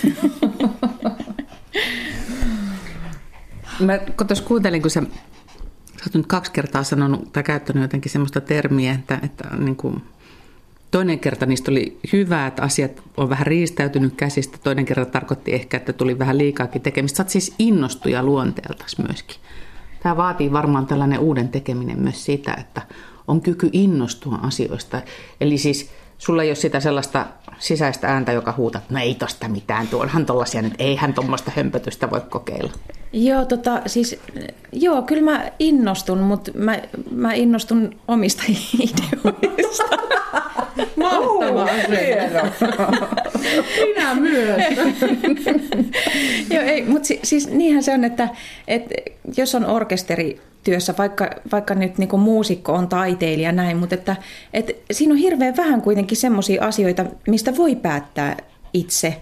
mä 3.80 3.98
tuossa 4.26 4.44
kuuntelin, 4.44 4.82
kun 4.82 4.90
sä, 4.90 5.02
oot 6.08 6.14
nyt 6.14 6.26
kaksi 6.26 6.52
kertaa 6.52 6.82
sanonut 6.82 7.32
tai 7.32 7.42
käyttänyt 7.42 7.82
jotenkin 7.82 8.12
semmoista 8.12 8.40
termiä, 8.40 8.92
että, 8.92 9.18
että 9.22 9.56
niin 9.56 9.76
kuin 9.76 10.02
Toinen 10.94 11.18
kerta 11.18 11.46
niistä 11.46 11.70
oli 11.70 11.98
hyvä, 12.12 12.46
että 12.46 12.62
asiat 12.62 13.02
on 13.16 13.28
vähän 13.28 13.46
riistäytynyt 13.46 14.14
käsistä. 14.16 14.58
Toinen 14.58 14.84
kerta 14.84 15.04
tarkoitti 15.06 15.54
ehkä, 15.54 15.76
että 15.76 15.92
tuli 15.92 16.18
vähän 16.18 16.38
liikaakin 16.38 16.82
tekemistä. 16.82 17.16
Sä 17.16 17.24
siis 17.28 17.54
innostuja 17.58 18.22
luonteeltas 18.22 18.98
myöskin. 18.98 19.36
Tämä 20.02 20.16
vaatii 20.16 20.52
varmaan 20.52 20.86
tällainen 20.86 21.18
uuden 21.18 21.48
tekeminen 21.48 22.00
myös 22.00 22.24
sitä, 22.24 22.54
että 22.60 22.82
on 23.28 23.40
kyky 23.40 23.68
innostua 23.72 24.38
asioista. 24.42 25.02
Eli 25.40 25.58
siis 25.58 25.90
sulla 26.24 26.42
ei 26.42 26.48
ole 26.48 26.54
sitä 26.54 26.80
sellaista 26.80 27.26
sisäistä 27.58 28.08
ääntä, 28.08 28.32
joka 28.32 28.54
huutaa, 28.56 28.80
että 28.80 28.94
no 28.94 29.00
ei 29.00 29.14
tosta 29.14 29.48
mitään, 29.48 29.88
tuonhan 29.88 30.26
tollasia 30.26 30.62
nyt, 30.62 30.74
eihän 30.78 31.14
tuommoista 31.14 31.52
hömpötystä 31.56 32.10
voi 32.10 32.20
kokeilla. 32.20 32.72
Joo, 33.12 33.44
tota, 33.44 33.82
siis, 33.86 34.20
joo, 34.72 35.02
kyllä 35.02 35.22
mä 35.22 35.50
innostun, 35.58 36.18
mutta 36.18 36.50
mä, 36.54 36.78
mä 37.10 37.32
innostun 37.32 37.96
omista 38.08 38.42
ideoista. 38.80 39.84
Mahtava 40.96 41.68
Minä 43.94 44.14
myös. 44.14 44.62
joo, 46.54 46.62
ei, 46.62 46.84
mutta 46.84 47.06
si, 47.06 47.20
siis 47.22 47.48
niinhän 47.48 47.82
se 47.82 47.92
on, 47.92 48.04
että, 48.04 48.28
että 48.68 48.94
jos 49.36 49.54
on 49.54 49.66
orkesteri 49.66 50.40
työssä, 50.64 50.94
vaikka, 50.98 51.30
vaikka 51.52 51.74
nyt 51.74 51.98
niin 51.98 52.20
muusikko 52.20 52.72
on 52.72 52.88
taiteilija 52.88 53.52
näin, 53.52 53.76
mutta 53.76 53.94
että, 53.94 54.16
että 54.52 54.72
siinä 54.90 55.14
on 55.14 55.18
hirveän 55.18 55.56
vähän 55.56 55.82
kuitenkin 55.82 56.16
semmoisia 56.16 56.64
asioita, 56.64 57.04
mistä 57.28 57.56
voi 57.56 57.76
päättää 57.76 58.36
itse. 58.72 59.20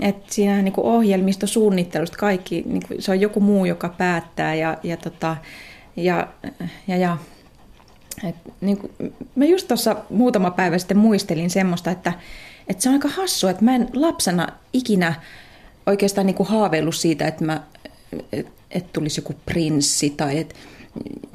Et 0.00 0.16
siinä 0.30 0.62
niin 0.62 0.72
kuin 0.72 0.86
ohjelmistosuunnittelusta 0.86 2.16
kaikki, 2.18 2.62
niin 2.66 2.82
kuin, 2.88 3.02
se 3.02 3.10
on 3.10 3.20
joku 3.20 3.40
muu, 3.40 3.64
joka 3.64 3.88
päättää 3.88 4.54
ja, 4.54 4.78
ja, 4.82 4.96
tota, 4.96 5.36
ja, 5.96 6.28
ja, 6.88 6.96
ja 6.96 7.16
et, 8.28 8.36
niin 8.60 8.76
kuin, 8.76 8.92
mä 9.34 9.44
just 9.44 9.68
tuossa 9.68 9.96
muutama 10.10 10.50
päivä 10.50 10.78
sitten 10.78 10.96
muistelin 10.96 11.50
semmoista, 11.50 11.90
että, 11.90 12.12
että 12.68 12.82
se 12.82 12.88
on 12.88 12.92
aika 12.92 13.08
hassu, 13.08 13.48
että 13.48 13.64
mä 13.64 13.74
en 13.74 13.88
lapsena 13.94 14.48
ikinä 14.72 15.14
oikeastaan 15.86 16.26
niin 16.26 16.34
kuin 16.34 16.48
haaveillut 16.48 16.94
siitä, 16.96 17.26
että 17.26 17.44
mä 17.44 17.62
että 18.32 18.52
et 18.70 18.92
tulisi 18.92 19.20
joku 19.20 19.34
prinssi 19.46 20.10
tai 20.10 20.38
että 20.38 20.54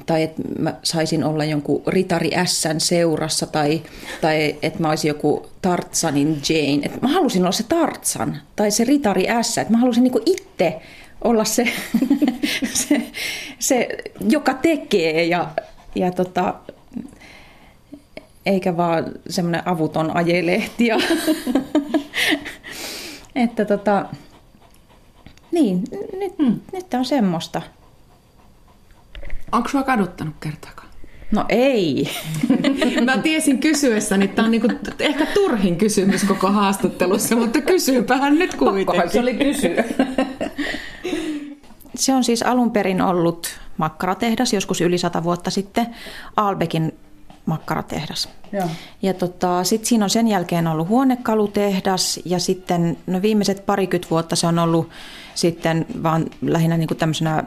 tai 0.06 0.22
että 0.22 0.42
mä 0.58 0.74
saisin 0.82 1.24
olla 1.24 1.44
jonkun 1.44 1.82
Ritari 1.86 2.30
Sn 2.44 2.80
seurassa 2.80 3.46
tai, 3.46 3.82
tai 4.20 4.56
että 4.62 4.80
mä 4.80 4.88
olisin 4.88 5.08
joku 5.08 5.46
Tartsanin 5.62 6.42
Jane. 6.48 6.86
Et 6.86 7.02
mä 7.02 7.08
halusin 7.08 7.42
olla 7.42 7.52
se 7.52 7.62
Tartsan 7.62 8.36
tai 8.56 8.70
se 8.70 8.84
Ritari 8.84 9.26
S, 9.42 9.58
että 9.58 9.72
mä 9.72 9.78
halusin 9.78 10.02
niinku 10.02 10.20
itse 10.26 10.80
olla 11.24 11.44
se, 11.44 11.64
se, 12.72 13.02
se, 13.58 13.88
joka 14.28 14.54
tekee 14.54 15.24
ja, 15.24 15.48
ja 15.94 16.10
tota, 16.10 16.54
eikä 18.46 18.76
vaan 18.76 19.04
semmoinen 19.28 19.68
avuton 19.68 20.16
ajelehti. 20.16 20.86
Ja 20.86 20.96
että 23.44 23.64
tota, 23.64 24.06
niin, 25.52 25.84
nyt, 26.18 26.38
hmm. 26.38 26.60
nyt 26.72 26.94
on 26.94 27.04
semmoista. 27.04 27.62
Onko 29.52 29.68
sua 29.68 29.82
kaduttanut 29.82 30.34
kertaakaan? 30.40 30.88
No 31.32 31.44
ei. 31.48 32.10
Mä 33.04 33.18
tiesin 33.18 33.58
kysyessäni, 33.58 34.24
että 34.24 34.36
tämä 34.36 34.46
on 34.46 34.50
niinku 34.50 34.68
ehkä 34.98 35.26
turhin 35.26 35.76
kysymys 35.76 36.24
koko 36.24 36.50
haastattelussa, 36.50 37.36
mutta 37.36 37.60
kysyypähän 37.60 38.38
nyt 38.38 38.54
kuitenkin. 38.54 38.86
Pakkohan 38.86 39.10
se 39.10 39.20
oli 39.20 39.34
kysyä. 39.34 39.84
Se 41.94 42.14
on 42.14 42.24
siis 42.24 42.42
alun 42.42 42.70
perin 42.70 43.02
ollut 43.02 43.48
makkaratehdas 43.76 44.52
joskus 44.52 44.80
yli 44.80 44.98
sata 44.98 45.24
vuotta 45.24 45.50
sitten. 45.50 45.86
Albekin 46.36 46.92
makkaratehdas. 47.46 48.28
Joo. 48.52 48.68
Ja 49.02 49.14
tota, 49.14 49.64
sitten 49.64 49.88
siinä 49.88 50.04
on 50.04 50.10
sen 50.10 50.28
jälkeen 50.28 50.66
ollut 50.66 50.88
huonekalutehdas 50.88 52.20
ja 52.24 52.38
sitten 52.38 52.96
no 53.06 53.22
viimeiset 53.22 53.66
parikymmentä 53.66 54.10
vuotta 54.10 54.36
se 54.36 54.46
on 54.46 54.58
ollut 54.58 54.88
sitten 55.34 55.86
vaan 56.02 56.26
lähinnä 56.42 56.76
niin 56.76 56.88
kuin 56.88 56.98
tämmöisenä 56.98 57.44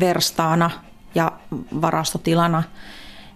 verstaana 0.00 0.70
ja 1.16 1.32
varastotilana. 1.80 2.62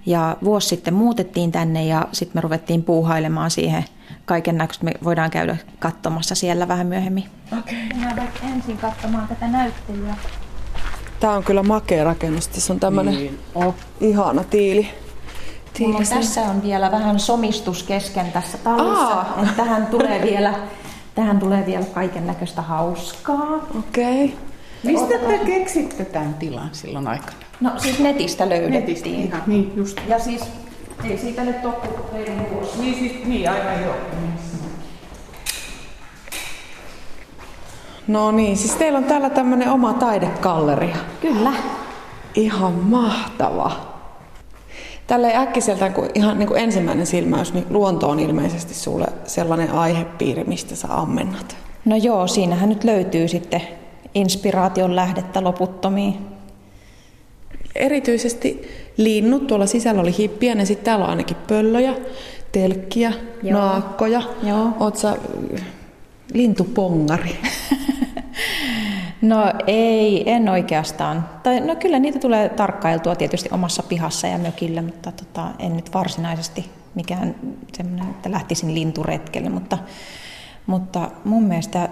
Ja 0.07 0.37
vuosi 0.45 0.69
sitten 0.69 0.95
muutettiin 0.95 1.53
tänne 1.53 1.87
ja 1.87 2.09
sitten 2.13 2.37
me 2.37 2.41
ruvettiin 2.41 2.83
puuhailemaan 2.85 3.51
siihen 3.51 3.85
kaiken 4.25 4.57
näköistä. 4.57 4.85
Me 4.85 4.93
voidaan 5.05 5.31
käydä 5.31 5.57
katsomassa 5.79 6.35
siellä 6.35 6.69
vähän 6.69 6.87
myöhemmin. 6.87 7.25
Okei. 7.59 7.77
Okay. 8.13 8.27
ensin 8.55 8.79
katsomaan 8.79 9.29
tätä 9.29 9.49
näyttelyä. 9.49 10.15
Tämä 11.21 11.33
on 11.33 11.45
kyllä 11.45 11.63
makea 11.63 12.05
rakennus. 12.05 12.49
Tässä 12.49 12.73
on 12.73 12.81
tämmöinen 12.81 13.15
niin. 13.15 13.39
oh. 13.55 13.75
ihana 14.01 14.45
tiili. 14.45 14.89
tiili. 15.73 15.95
On, 15.95 16.07
tässä 16.07 16.41
on 16.41 16.63
vielä 16.63 16.91
vähän 16.91 17.21
somistus 17.21 17.83
kesken 17.83 18.33
tässä 18.33 18.59
tallissa. 18.59 19.25
Tähän 19.57 19.87
tulee 19.87 20.23
vielä 20.23 20.55
tähän 21.15 21.39
tulee 21.39 21.67
vielä 21.67 21.85
kaiken 21.85 22.27
näköistä 22.27 22.63
hauskaa. 22.63 23.55
Okei. 23.79 24.25
Okay. 24.25 24.50
Mistä 24.83 25.19
te 25.19 25.39
keksitte 25.47 26.05
tämän 26.05 26.35
tilan 26.35 26.69
silloin 26.73 27.09
aikana? 27.09 27.37
No 27.61 27.71
siis 27.77 27.99
netistä 27.99 28.49
löydettiin. 28.49 28.81
Netistä, 28.81 29.09
ihan, 29.09 29.43
niin 29.47 29.73
just. 29.77 30.01
Ja 30.09 30.19
siis 30.19 30.43
ei 31.05 31.19
siitä 31.19 31.45
nyt 31.45 31.65
ole 31.65 31.75
vuosi. 32.51 32.81
Niin, 32.81 32.95
siis, 32.95 33.25
niin 33.25 33.51
aivan 33.51 33.83
joo. 33.83 33.95
No 38.07 38.31
niin, 38.31 38.57
siis 38.57 38.75
teillä 38.75 38.99
on 38.99 39.05
täällä 39.05 39.31
tämmöinen 39.31 39.71
oma 39.71 39.93
taidekalleria. 39.93 40.97
Kyllä. 41.21 41.53
Ihan 42.35 42.73
mahtava. 42.73 43.91
Tällä 45.07 45.29
äkkiseltä, 45.29 45.91
kun 45.91 46.09
ihan 46.15 46.39
niin 46.39 46.47
kuin 46.47 46.61
ensimmäinen 46.61 47.07
silmäys, 47.07 47.55
niin 47.55 47.67
luonto 47.71 48.09
on 48.09 48.21
ilmeisesti 48.21 48.75
sulle 48.75 49.07
sellainen 49.25 49.71
aihepiiri, 49.73 50.45
mistä 50.45 50.77
sä 50.77 50.89
ammennat. 50.91 51.57
No 51.85 51.97
joo, 51.97 52.27
siinähän 52.27 52.69
nyt 52.69 52.85
löytyy 52.85 53.29
sitten 53.29 53.63
inspiraation 54.15 54.97
lähdettä 54.97 55.45
loputtomiin. 55.45 56.27
Erityisesti 57.75 58.69
linnut, 58.97 59.47
tuolla 59.47 59.67
sisällä 59.67 60.01
oli 60.01 60.19
hippiä, 60.19 60.53
ja 60.53 60.67
sitten 60.67 60.85
täällä 60.85 61.05
on 61.05 61.11
ainakin 61.11 61.37
pöllöjä, 61.49 61.95
telkkiä, 62.53 63.13
Joo. 63.43 63.61
naakkoja. 63.61 64.23
Joo. 64.43 64.69
Oot 64.81 64.97
sä 64.97 65.17
lintupongari? 66.35 67.37
No 69.23 69.53
ei, 69.67 70.31
en 70.31 70.49
oikeastaan. 70.49 71.29
Tai, 71.43 71.61
no 71.61 71.77
kyllä 71.77 71.99
niitä 71.99 72.19
tulee 72.19 72.49
tarkkailtua 72.49 73.15
tietysti 73.15 73.49
omassa 73.53 73.83
pihassa 73.83 74.27
ja 74.27 74.39
mökillä, 74.39 74.83
mutta 74.83 75.13
tota, 75.13 75.49
en 75.59 75.77
nyt 75.77 75.95
varsinaisesti 75.95 76.71
mikään 76.95 77.35
semmoinen, 77.73 78.11
että 78.11 78.31
lähtisin 78.31 78.75
linturetkelle, 78.75 79.49
mutta, 79.49 79.79
mutta 80.67 81.11
mun 81.25 81.43
mielestä 81.43 81.89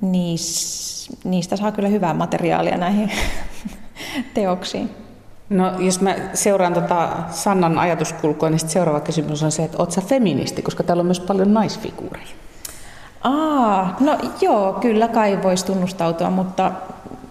niis, 0.00 1.16
niistä 1.24 1.56
saa 1.56 1.72
kyllä 1.72 1.88
hyvää 1.88 2.14
materiaalia 2.14 2.76
näihin 2.76 3.12
teoksiin. 4.34 4.90
No 5.50 5.80
jos 5.80 6.00
mä 6.00 6.16
seuraan 6.34 6.74
tota 6.74 7.08
Sannan 7.30 7.78
ajatuskulkua, 7.78 8.50
niin 8.50 8.58
seuraava 8.68 9.00
kysymys 9.00 9.42
on 9.42 9.52
se, 9.52 9.64
että 9.64 9.78
oot 9.78 9.92
sä 9.92 10.00
feministi, 10.00 10.62
koska 10.62 10.82
täällä 10.82 11.00
on 11.00 11.06
myös 11.06 11.20
paljon 11.20 11.54
naisfiguureja. 11.54 12.26
Aa, 13.24 13.96
no 14.00 14.18
joo, 14.40 14.72
kyllä 14.72 15.08
kai 15.08 15.42
voisi 15.42 15.66
tunnustautua, 15.66 16.30
mutta, 16.30 16.72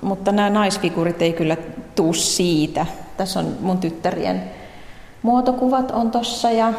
mutta 0.01 0.31
nämä 0.31 0.49
naisfiguurit 0.49 1.21
ei 1.21 1.33
kyllä 1.33 1.57
tuu 1.95 2.13
siitä. 2.13 2.85
Tässä 3.17 3.39
on 3.39 3.57
mun 3.61 3.77
tyttärien 3.77 4.43
muotokuvat 5.25 5.91
on 5.91 6.11
tossa 6.11 6.51
ja, 6.51 6.73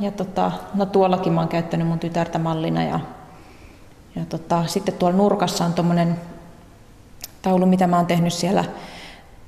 ja 0.00 0.10
tota, 0.10 0.52
no 0.74 0.86
tuollakin 0.86 1.32
mä 1.32 1.40
oon 1.40 1.48
käyttänyt 1.48 1.86
mun 1.86 1.98
tytärtä 1.98 2.38
mallina 2.38 2.84
ja, 2.84 3.00
ja 4.18 4.24
tota, 4.24 4.66
sitten 4.66 4.94
tuolla 4.94 5.16
nurkassa 5.16 5.64
on 5.64 5.72
tuommoinen 5.72 6.20
taulu, 7.42 7.66
mitä 7.66 7.86
mä 7.86 7.96
oon 7.96 8.06
tehnyt 8.06 8.32
siellä 8.32 8.64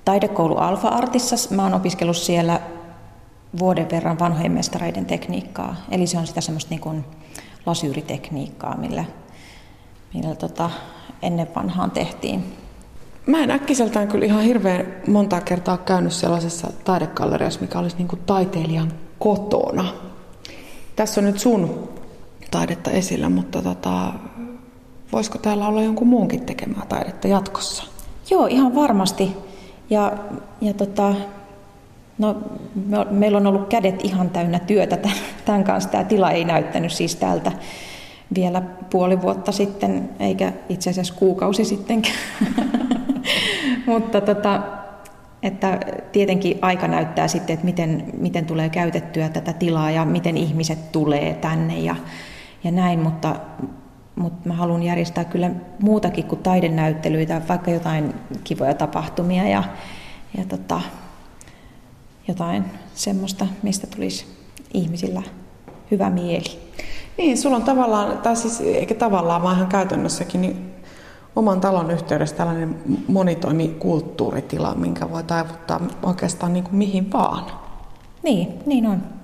taidekoulu 0.04 0.56
Alfa 0.56 0.88
Artissa. 0.88 1.54
Mä 1.54 1.62
oon 1.62 1.74
opiskellut 1.74 2.16
siellä 2.16 2.60
vuoden 3.58 3.90
verran 3.90 4.18
vanhojen 4.18 4.52
mestareiden 4.52 5.06
tekniikkaa. 5.06 5.76
Eli 5.90 6.06
se 6.06 6.18
on 6.18 6.26
sitä 6.26 6.40
semmoista 6.40 6.70
niin 6.70 6.80
kuin 6.80 7.04
lasyyritekniikkaa, 7.66 8.76
millä, 8.76 9.04
millä 10.14 10.34
tota, 10.34 10.70
ennen 11.22 11.48
vanhaan 11.54 11.90
tehtiin. 11.90 12.56
Mä 13.26 13.38
en 13.38 13.50
äkkiseltään 13.50 14.08
kyllä 14.08 14.26
ihan 14.26 14.42
hirveän 14.42 14.86
monta 15.06 15.40
kertaa 15.40 15.78
käynyt 15.78 16.12
sellaisessa 16.12 16.72
taidekalleriassa, 16.84 17.60
mikä 17.60 17.78
olisi 17.78 17.96
niin 17.96 18.08
kuin 18.08 18.22
taiteilijan 18.26 18.92
kotona. 19.18 19.94
Tässä 20.96 21.20
on 21.20 21.24
nyt 21.24 21.38
sun 21.38 21.88
taidetta 22.50 22.90
esillä, 22.90 23.28
mutta 23.28 23.62
tota, 23.62 24.12
voisiko 25.12 25.38
täällä 25.38 25.68
olla 25.68 25.82
jonkun 25.82 26.08
muunkin 26.08 26.46
tekemää 26.46 26.86
taidetta 26.88 27.28
jatkossa? 27.28 27.84
Joo, 28.30 28.46
ihan 28.46 28.74
varmasti. 28.74 29.36
Ja, 29.90 30.12
ja 30.60 30.74
tota, 30.74 31.14
no, 32.18 32.36
me, 32.86 33.06
meillä 33.10 33.38
on 33.38 33.46
ollut 33.46 33.68
kädet 33.68 34.04
ihan 34.04 34.30
täynnä 34.30 34.58
työtä 34.58 34.98
tämän, 35.44 35.64
kanssa. 35.64 35.90
Tämä 35.90 36.04
tila 36.04 36.30
ei 36.30 36.44
näyttänyt 36.44 36.92
siis 36.92 37.16
täältä 37.16 37.52
vielä 38.34 38.62
puoli 38.90 39.22
vuotta 39.22 39.52
sitten, 39.52 40.10
eikä 40.20 40.52
itse 40.68 40.90
asiassa 40.90 41.14
kuukausi 41.14 41.64
sittenkään. 41.64 42.16
Mutta 43.86 44.20
tota, 44.20 44.62
että 45.42 45.80
tietenkin 46.12 46.58
aika 46.62 46.88
näyttää 46.88 47.28
sitten, 47.28 47.54
että 47.54 47.66
miten, 47.66 48.04
miten 48.18 48.46
tulee 48.46 48.68
käytettyä 48.68 49.28
tätä 49.28 49.52
tilaa 49.52 49.90
ja 49.90 50.04
miten 50.04 50.36
ihmiset 50.36 50.92
tulee 50.92 51.34
tänne 51.34 51.78
ja, 51.78 51.96
ja 52.64 52.70
näin, 52.70 52.98
mutta, 52.98 53.36
mutta 54.20 54.48
mä 54.48 54.54
haluan 54.54 54.82
järjestää 54.82 55.24
kyllä 55.24 55.50
muutakin 55.82 56.24
kuin 56.24 56.42
taidenäyttelyitä, 56.42 57.42
vaikka 57.48 57.70
jotain 57.70 58.14
kivoja 58.44 58.74
tapahtumia 58.74 59.48
ja, 59.48 59.64
ja 60.38 60.44
tota, 60.44 60.80
jotain 62.28 62.64
semmoista, 62.94 63.46
mistä 63.62 63.86
tulisi 63.86 64.26
ihmisillä 64.74 65.22
hyvä 65.90 66.10
mieli. 66.10 66.70
Niin, 67.18 67.38
sulla 67.38 67.56
on 67.56 67.62
tavallaan, 67.62 68.18
tai 68.18 68.36
siis 68.36 68.60
eikä 68.60 68.94
tavallaan, 68.94 69.42
vaan 69.42 69.56
ihan 69.56 69.68
käytännössäkin, 69.68 70.40
niin 70.40 70.72
oman 71.36 71.60
talon 71.60 71.90
yhteydessä 71.90 72.36
tällainen 72.36 72.78
monitoimikulttuuritila, 73.08 74.74
minkä 74.74 75.10
voi 75.10 75.22
taivuttaa 75.22 75.80
oikeastaan 76.02 76.52
niin 76.52 76.64
kuin 76.64 76.76
mihin 76.76 77.12
vaan. 77.12 77.46
Niin, 78.22 78.48
niin 78.66 78.86
on. 78.86 79.19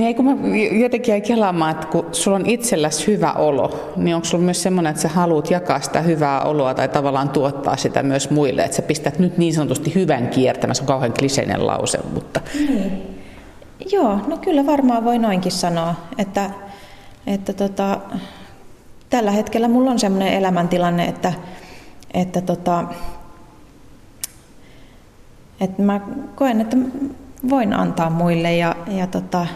Ei, 0.00 0.14
kun 0.14 0.24
mä 0.24 0.36
jotenkin 0.80 1.12
jäin 1.12 1.22
kelaamaan, 1.22 1.70
että 1.70 1.86
kun 1.86 2.06
sulla 2.12 2.36
on 2.36 2.46
itselläsi 2.46 3.06
hyvä 3.06 3.32
olo, 3.32 3.92
niin 3.96 4.14
onko 4.14 4.24
sulla 4.24 4.44
myös 4.44 4.62
semmoinen, 4.62 4.90
että 4.90 5.02
sä 5.02 5.08
haluat 5.08 5.50
jakaa 5.50 5.80
sitä 5.80 6.00
hyvää 6.00 6.42
oloa 6.42 6.74
tai 6.74 6.88
tavallaan 6.88 7.28
tuottaa 7.28 7.76
sitä 7.76 8.02
myös 8.02 8.30
muille, 8.30 8.62
että 8.62 8.76
sä 8.76 8.82
pistät 8.82 9.18
nyt 9.18 9.38
niin 9.38 9.54
sanotusti 9.54 9.94
hyvän 9.94 10.28
kiertämään, 10.28 10.74
se 10.74 10.82
on 10.82 10.86
kauhean 10.86 11.12
kliseinen 11.18 11.66
lause, 11.66 11.98
mutta... 12.14 12.40
Niin. 12.54 13.20
Joo, 13.92 14.18
no 14.26 14.36
kyllä 14.36 14.66
varmaan 14.66 15.04
voi 15.04 15.18
noinkin 15.18 15.52
sanoa, 15.52 15.94
että, 16.18 16.50
että 17.26 17.52
tota, 17.52 18.00
tällä 19.10 19.30
hetkellä 19.30 19.68
mulla 19.68 19.90
on 19.90 19.98
semmoinen 19.98 20.32
elämäntilanne, 20.32 21.04
että, 21.04 21.32
että, 22.14 22.40
tota, 22.40 22.84
että 25.60 25.82
mä 25.82 26.00
koen, 26.34 26.60
että 26.60 26.76
voin 27.50 27.72
antaa 27.72 28.10
muille 28.10 28.56
ja, 28.56 28.76
ja 28.88 29.06
tota, 29.06 29.46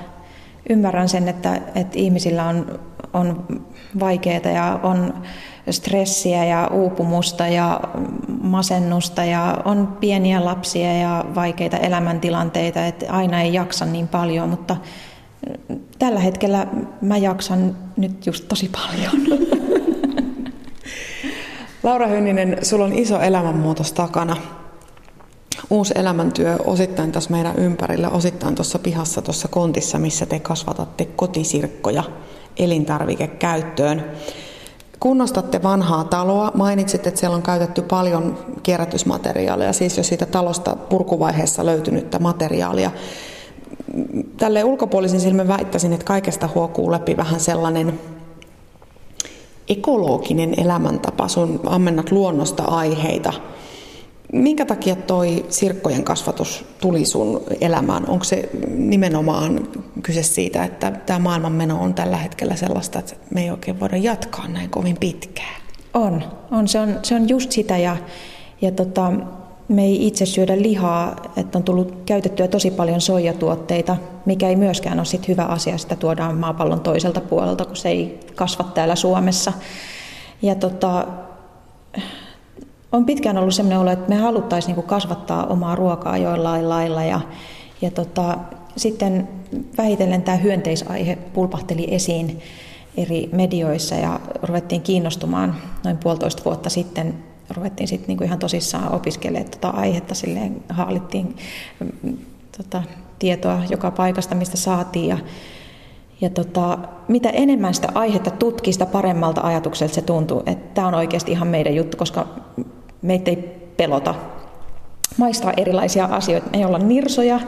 ymmärrän 0.71 1.09
sen, 1.09 1.29
että, 1.29 1.55
että 1.75 1.99
ihmisillä 1.99 2.45
on, 2.45 2.81
on 3.13 3.47
vaikeaa 4.01 4.51
ja 4.55 4.81
on 4.83 5.15
stressiä 5.71 6.45
ja 6.45 6.69
uupumusta 6.73 7.49
ja 7.49 7.81
masennusta 8.43 9.25
ja 9.25 9.59
on 9.65 9.97
pieniä 10.01 10.45
lapsia 10.45 10.99
ja 10.99 11.25
vaikeita 11.35 11.77
elämäntilanteita, 11.77 12.87
että 12.87 13.07
aina 13.09 13.43
ei 13.43 13.55
jaksa 13.55 13.87
niin 13.87 14.09
paljon, 14.09 14.49
mutta 14.49 14.77
tällä 15.99 16.21
hetkellä 16.21 16.67
mä 17.01 17.17
jaksan 17.17 17.77
nyt 17.97 18.27
just 18.27 18.49
tosi 18.49 18.71
paljon. 18.73 19.41
Laura 21.83 22.07
Hönninen, 22.07 22.59
sulla 22.63 22.85
on 22.85 22.93
iso 22.93 23.21
elämänmuutos 23.21 23.93
takana. 23.93 24.37
Uusi 25.71 25.95
elämäntyö 25.97 26.57
osittain 26.65 27.13
tässä 27.13 27.31
meidän 27.31 27.57
ympärillä, 27.57 28.09
osittain 28.09 28.55
tuossa 28.55 28.79
pihassa, 28.79 29.23
tuossa 29.23 29.49
kontissa, 29.49 29.99
missä 29.99 30.27
te 30.27 30.39
kasvatatte 30.39 31.05
kotisirkkoja 31.05 32.05
elintarvikekäyttöön. 32.59 34.05
Kunnostatte 35.01 35.63
vanhaa 35.63 36.05
taloa. 36.05 36.51
Mainitsit, 36.55 37.07
että 37.07 37.21
siellä 37.21 37.37
on 37.37 37.43
käytetty 37.43 37.83
paljon 37.83 38.39
kierrätysmateriaalia, 38.63 39.73
siis 39.73 39.97
jo 39.97 40.03
siitä 40.03 40.27
talosta 40.27 40.77
purkuvaiheessa 40.77 41.67
löytynyttä 41.67 42.19
materiaalia. 42.19 42.91
Tälle 44.37 44.65
ulkopuolisin 44.65 45.21
silmin 45.21 45.49
väittäisin, 45.49 45.93
että 45.93 46.07
kaikesta 46.07 46.49
huokuu 46.55 46.93
läpi 46.93 47.17
vähän 47.17 47.41
sellainen 47.41 48.01
ekologinen 49.69 50.55
elämäntapa. 50.61 51.29
Sun 51.29 51.61
ammennat 51.67 52.11
luonnosta 52.11 52.63
aiheita. 52.63 53.33
Minkä 54.35 54.65
takia 54.65 54.97
toi 54.97 55.47
sirkkojen 55.49 56.05
kasvatus 56.05 56.65
tuli 56.81 57.05
sun 57.05 57.43
elämään? 57.61 58.09
Onko 58.09 58.25
se 58.25 58.49
nimenomaan 58.69 59.69
kyse 60.03 60.23
siitä, 60.23 60.65
että 60.65 60.91
tämä 60.91 61.19
maailmanmeno 61.19 61.83
on 61.83 61.95
tällä 61.95 62.17
hetkellä 62.17 62.57
sellaista, 62.57 62.99
että 62.99 63.15
me 63.35 63.43
ei 63.43 63.51
oikein 63.51 63.81
voida 63.81 63.97
jatkaa 63.97 64.49
näin 64.49 64.71
kovin 64.71 64.97
pitkään? 65.01 65.63
On, 65.95 66.25
on. 66.51 66.69
Se, 66.69 66.81
on 66.81 66.99
se 67.03 67.15
on 67.15 67.29
just 67.29 67.53
sitä 67.53 67.79
ja, 67.79 67.97
ja 68.61 68.71
tota, 68.71 69.13
me 69.69 69.85
ei 69.85 70.07
itse 70.07 70.27
syödä 70.27 70.63
lihaa, 70.63 71.33
että 71.37 71.59
on 71.59 71.65
tullut 71.65 72.03
käytettyä 72.07 72.49
tosi 72.49 72.71
paljon 72.71 73.01
soijatuotteita, 73.01 73.97
mikä 74.27 74.49
ei 74.49 74.57
myöskään 74.57 74.99
ole 74.99 75.05
sit 75.05 75.29
hyvä 75.29 75.45
asia, 75.45 75.79
sitä 75.79 75.97
tuodaan 75.97 76.37
maapallon 76.37 76.81
toiselta 76.81 77.21
puolelta, 77.21 77.65
kun 77.65 77.77
se 77.77 77.89
ei 77.89 78.21
kasva 78.35 78.65
täällä 78.65 78.97
Suomessa. 78.97 79.53
Ja 80.43 80.55
tota, 80.55 81.07
on 82.97 83.05
pitkään 83.07 83.39
ollut 83.39 83.55
sellainen 83.55 83.79
olo, 83.79 83.91
että 83.91 84.09
me 84.09 84.17
haluttaisiin 84.17 84.77
niin 84.77 84.87
kasvattaa 84.87 85.47
omaa 85.47 85.75
ruokaa 85.75 86.19
joillain 86.19 86.69
lailla 86.69 87.05
ja, 87.05 87.21
ja 87.83 87.91
tota, 87.91 88.39
sitten 88.77 89.29
vähitellen 89.79 90.23
tämä 90.23 90.37
hyönteisaihe 90.37 91.17
pulpahteli 91.17 91.95
esiin 91.95 92.41
eri 92.97 93.29
medioissa 93.33 93.95
ja 93.95 94.21
ruvettiin 94.43 94.83
kiinnostumaan 94.83 95.57
noin 95.85 95.99
puolitoista 95.99 96.45
vuotta 96.45 96.71
sitten 96.71 97.15
ruvettiin 97.51 97.89
sitten 97.89 98.09
niinku 98.09 98.25
ihan 98.25 98.39
tosissaan 98.39 98.95
opiskelemaan 98.95 99.51
tota 99.51 99.69
aihetta, 99.69 100.15
silleen 100.15 100.63
haalittiin 100.69 101.37
mm, 101.81 102.17
tota, 102.57 102.83
tietoa 103.19 103.63
joka 103.71 103.91
paikasta, 103.91 104.35
mistä 104.35 104.57
saatiin. 104.57 105.09
Ja, 105.09 105.19
ja 106.21 106.31
tota, 106.31 106.79
mitä 107.09 107.31
enemmän 107.31 107.75
sitä 107.75 107.89
aihetta 107.95 108.31
tutki, 108.31 108.73
sitä 108.73 108.87
paremmalta 108.87 109.41
ajatukselta 109.41 109.95
se 109.95 110.03
tuntuu, 110.03 110.43
että 110.47 110.75
tämä 110.75 110.89
on 110.89 110.95
oikeasti 110.95 111.33
ihan 111.33 111.49
meidän 111.49 111.75
juttu, 111.75 111.97
koska 111.97 112.27
meitä 113.05 113.31
ei 113.31 113.37
pelota 113.77 114.15
maistaa 115.17 115.53
erilaisia 115.57 116.05
asioita. 116.05 116.51
Me 116.51 116.59
ei 116.59 116.65
olla 116.65 116.79
nirsoja. 116.79 117.41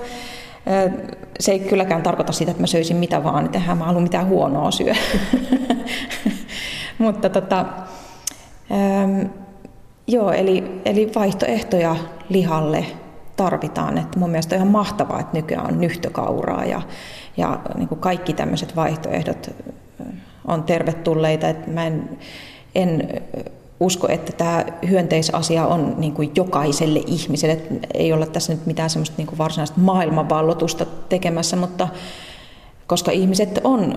Se 1.40 1.53
ei 1.53 1.59
kylläkään 1.59 2.03
tarkoita 2.03 2.33
sitä, 2.33 2.51
että 2.51 2.62
mä 2.62 2.66
söisin 2.66 2.97
mitä 2.97 3.25
vaan, 3.25 3.45
että 3.45 3.59
mä 3.75 3.85
haluan 3.85 4.03
mitään 4.03 4.29
huonoa 4.29 4.71
syö. 4.71 4.92
Mutta 6.99 7.29
tota, 7.29 7.66
Joo, 10.09 10.33
eli, 10.33 10.81
eli 10.85 11.11
vaihtoehtoja 11.14 11.97
lihalle 12.29 12.87
tarvitaan. 13.37 13.99
Että 13.99 14.19
mun 14.19 14.31
mielestä 14.31 14.55
on 14.55 14.57
ihan 14.57 14.73
mahtavaa, 14.73 15.21
että 15.21 15.37
nykyään 15.37 15.66
on 15.66 15.81
nyhtökauraa 15.81 16.64
ja, 16.64 16.83
ja 17.37 17.61
niin 17.75 17.88
kuin 17.88 18.01
kaikki 18.01 18.33
tämmöiset 18.33 18.77
vaihtoehdot 18.77 19.51
on 20.45 20.62
tervetulleita. 20.62 21.49
Että 21.49 21.71
mä 21.71 21.87
en, 21.87 22.19
en 22.75 23.09
usko, 23.81 24.09
että 24.09 24.33
tämä 24.33 24.65
hyönteisasia 24.89 25.67
on 25.67 25.95
niin 25.99 26.12
kuin 26.12 26.33
jokaiselle 26.37 27.03
ihmiselle. 27.07 27.59
Ei 27.95 28.12
olla 28.12 28.27
tässä 28.27 28.53
nyt 28.53 28.67
mitään 28.67 28.91
semmoista 28.91 29.15
niin 29.17 29.27
kuin 29.27 29.39
varsinaista 29.39 29.81
maailmanvallotusta 29.81 30.87
tekemässä, 31.09 31.57
mutta 31.57 31.89
koska 32.87 33.11
ihmiset 33.11 33.61
on 33.65 33.95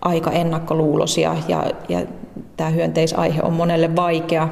aika 0.00 0.30
ennakkoluulosia 0.30 1.36
ja, 1.48 1.64
ja 1.88 2.06
tämä 2.56 2.70
hyönteisaihe 2.70 3.42
on 3.42 3.52
monelle 3.52 3.96
vaikea. 3.96 4.48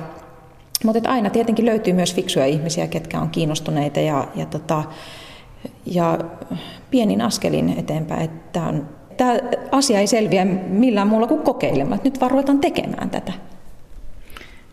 Mutta 0.85 1.11
aina 1.11 1.31
tietenkin 1.31 1.67
löytyy 1.67 1.93
myös 1.93 2.15
fiksuja 2.15 2.47
ihmisiä, 2.47 2.87
ketkä 2.87 3.21
on 3.21 3.31
kiinnostuneita 3.31 4.01
ja, 4.01 4.29
ja, 4.35 4.47
tota, 4.47 4.83
ja 5.87 6.19
pienin 6.91 7.21
askelin 7.21 7.75
eteenpäin. 7.79 8.23
Että 8.23 8.63
on, 8.63 8.89
tämä 9.17 9.39
asia 9.73 9.99
ei 10.01 10.07
selviä 10.07 10.45
millään 10.69 11.09
muulla 11.09 11.27
kuin 11.27 11.43
kokeilemaan. 11.43 12.01
Nyt 12.05 12.21
vaan 12.21 12.31
ruvetaan 12.31 12.59
tekemään 12.59 13.11
tätä. 13.11 13.33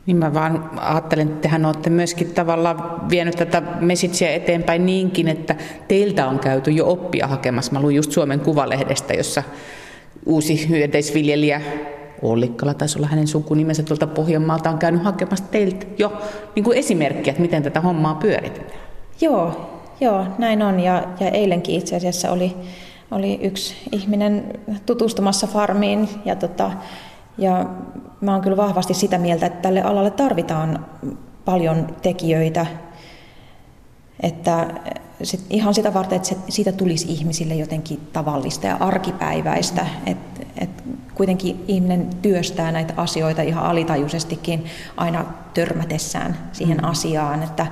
Niin 0.09 0.17
mä 0.17 0.33
vaan 0.33 0.69
ajattelen, 0.77 1.27
että 1.27 1.41
tehän 1.41 1.65
olette 1.65 1.89
myöskin 1.89 2.31
tavallaan 2.31 3.09
vienyt 3.09 3.35
tätä 3.35 3.61
messitsiä 3.79 4.31
eteenpäin 4.31 4.85
niinkin, 4.85 5.27
että 5.27 5.55
teiltä 5.87 6.27
on 6.27 6.39
käyty 6.39 6.71
jo 6.71 6.91
oppia 6.91 7.27
hakemassa. 7.27 7.71
Mä 7.71 7.81
luin 7.81 7.95
just 7.95 8.11
Suomen 8.11 8.39
Kuvalehdestä, 8.39 9.13
jossa 9.13 9.43
uusi 10.25 10.69
hyönteisviljelijä 10.69 11.61
Ollikkala 12.21 12.73
taisi 12.73 12.99
olla 12.99 13.07
hänen 13.07 13.27
sukunimensä 13.27 13.83
tuolta 13.83 14.07
Pohjanmaalta, 14.07 14.69
on 14.69 14.77
käynyt 14.77 15.03
hakemassa 15.03 15.45
teiltä 15.51 15.85
jo 15.97 16.21
niin 16.55 16.63
kuin 16.63 16.77
esimerkkiä, 16.77 17.31
että 17.31 17.41
miten 17.41 17.63
tätä 17.63 17.81
hommaa 17.81 18.15
pyöritetään. 18.15 18.79
Joo, 19.21 19.69
joo 19.99 20.25
näin 20.37 20.61
on. 20.61 20.79
Ja, 20.79 21.03
ja 21.19 21.29
eilenkin 21.29 21.75
itse 21.75 21.95
asiassa 21.95 22.31
oli, 22.31 22.55
oli 23.11 23.39
yksi 23.41 23.75
ihminen 23.91 24.59
tutustumassa 24.85 25.47
farmiin 25.47 26.09
ja 26.25 26.35
tota, 26.35 26.71
ja 27.37 27.65
mä 28.21 28.31
oon 28.31 28.41
kyllä 28.41 28.57
vahvasti 28.57 28.93
sitä 28.93 29.17
mieltä, 29.17 29.45
että 29.45 29.61
tälle 29.61 29.81
alalle 29.81 30.11
tarvitaan 30.11 30.85
paljon 31.45 31.95
tekijöitä, 32.01 32.65
että 34.19 34.67
sit 35.23 35.45
ihan 35.49 35.73
sitä 35.73 35.93
varten, 35.93 36.15
että 36.15 36.27
se, 36.27 36.37
siitä 36.49 36.71
tulisi 36.71 37.11
ihmisille 37.11 37.55
jotenkin 37.55 37.99
tavallista 38.13 38.67
ja 38.67 38.77
arkipäiväistä. 38.79 39.85
Että 40.05 40.45
et 40.57 40.69
kuitenkin 41.15 41.65
ihminen 41.67 42.09
työstää 42.21 42.71
näitä 42.71 42.93
asioita 42.97 43.41
ihan 43.41 43.63
alitajuisestikin 43.63 44.65
aina 44.97 45.25
törmätessään 45.53 46.37
siihen 46.51 46.77
mm. 46.77 46.83
asiaan. 46.83 47.43
Että, 47.43 47.67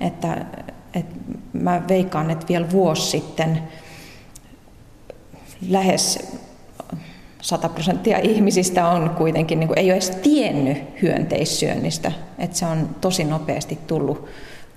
että, 0.00 0.46
että 0.94 1.14
mä 1.52 1.82
veikkaan, 1.88 2.30
että 2.30 2.48
vielä 2.48 2.70
vuosi 2.70 3.10
sitten 3.10 3.62
lähes 5.68 6.38
100 7.42 7.68
prosenttia 7.68 8.18
ihmisistä 8.18 8.88
on 8.88 9.10
kuitenkin, 9.10 9.60
niin 9.60 9.68
kuin, 9.68 9.78
ei 9.78 9.86
ole 9.86 9.92
edes 9.92 10.10
tiennyt 10.10 10.78
hyönteissyönnistä. 11.02 12.12
Että 12.38 12.56
se 12.56 12.66
on 12.66 12.88
tosi 13.00 13.24
nopeasti 13.24 13.78
tullut 13.86 14.28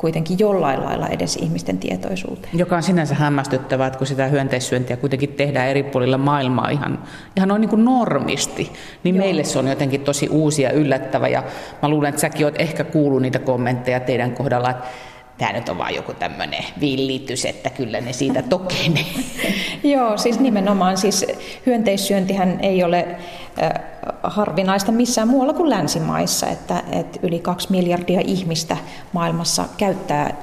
kuitenkin 0.02 0.40
jollain 0.40 0.84
lailla 0.84 1.08
edes 1.08 1.36
ihmisten 1.36 1.78
tietoisuuteen. 1.78 2.60
Joka 2.60 2.76
on 2.76 2.84
sinänsä 2.84 3.16
hämmästyttävää, 3.16 3.88
että 3.88 3.98
kun 3.98 4.08
sitä 4.08 4.28
hyönteissyöntiä 4.28 4.98
kuitenkin 4.98 5.30
tehdään 5.30 5.68
eri 5.68 5.84
puolilla 5.84 6.18
maailmaa 6.18 6.70
ihan, 6.70 7.00
ihan 7.38 7.50
noin 7.50 7.62
niin 7.62 7.70
kuin 7.70 7.86
normisti, 7.86 8.72
niin 9.04 9.16
Joo. 9.16 9.26
meille 9.26 9.44
se 9.44 9.60
on 9.60 9.68
jotenkin 9.68 10.02
tosi 10.02 10.30
uusia 10.30 10.70
ja 10.70 10.76
yllättävä. 10.76 11.28
Ja 11.28 11.44
mä 11.82 11.90
luulen, 11.90 12.10
että 12.10 12.22
säkin 12.22 12.46
oot 12.46 12.62
ehkä 12.62 12.84
kuullut 12.84 13.22
niitä 13.22 13.40
kommentteja 13.40 14.00
teidän 14.00 14.32
kohdalla, 14.32 14.70
että 14.70 14.88
tämä 15.42 15.54
nyt 15.54 15.70
on 15.70 15.78
vaan 15.78 15.96
joku 15.96 16.14
tämmöinen 16.14 16.64
villitys, 16.80 17.46
että 17.46 17.70
kyllä 17.70 18.02
ne 18.02 18.14
siitä 18.14 18.42
tokenee. 18.56 19.06
Joo, 19.84 20.18
siis 20.18 20.40
nimenomaan 20.40 20.98
siis 20.98 21.26
hyönteissyöntihän 21.66 22.60
ei 22.62 22.84
ole 22.84 23.08
harvinaista 24.24 24.92
missään 24.92 25.28
muualla 25.28 25.54
kuin 25.54 25.70
länsimaissa, 25.70 26.48
että, 26.48 26.84
että 26.92 27.20
yli 27.24 27.40
kaksi 27.40 27.72
miljardia 27.72 28.22
ihmistä 28.26 28.78
maailmassa 29.14 29.66
käyttää 29.78 30.34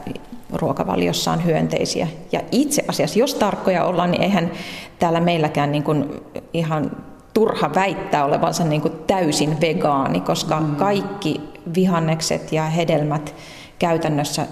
ruokavaliossaan 0.53 1.45
hyönteisiä. 1.45 2.09
Ja 2.33 2.41
itse 2.53 2.85
asiassa, 2.89 3.19
jos 3.19 3.35
tarkkoja 3.35 3.85
ollaan, 3.85 4.11
niin 4.11 4.23
eihän 4.23 4.51
täällä 4.99 5.21
meilläkään 5.21 5.73
niin 5.73 5.85
kuin 5.85 6.23
ihan 6.53 6.91
turha 7.35 7.75
väittää 7.75 8.25
olevansa 8.25 8.65
niin 8.65 8.83
kuin 8.83 8.95
täysin 9.07 9.61
vegaani, 9.61 10.21
koska 10.21 10.61
mm. 10.61 10.77
kaikki 10.77 11.41
vihannekset 11.75 12.53
ja 12.53 12.65
hedelmät 12.65 13.35
käytännössä 13.79 14.47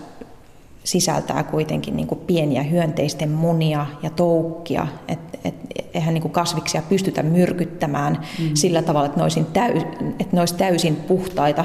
sisältää 0.87 1.42
kuitenkin 1.42 1.96
niin 1.96 2.07
kuin 2.07 2.20
pieniä 2.27 2.62
hyönteisten 2.62 3.31
munia 3.31 3.87
ja 4.03 4.11
toukkia, 4.11 4.87
että 5.09 5.38
et, 5.44 5.55
eihän 5.94 6.14
niin 6.14 6.22
kuin 6.22 6.33
kasviksia 6.33 6.83
pystytä 6.88 7.22
myrkyttämään 7.22 8.18
mm. 8.38 8.51
sillä 8.55 8.83
tavalla, 8.83 9.07
että 9.07 9.18
ne, 9.18 9.22
olisi 9.22 9.44
täys, 9.53 9.83
että 10.20 10.37
ne 10.37 10.40
olisi 10.40 10.55
täysin 10.55 10.96
puhtaita 10.96 11.64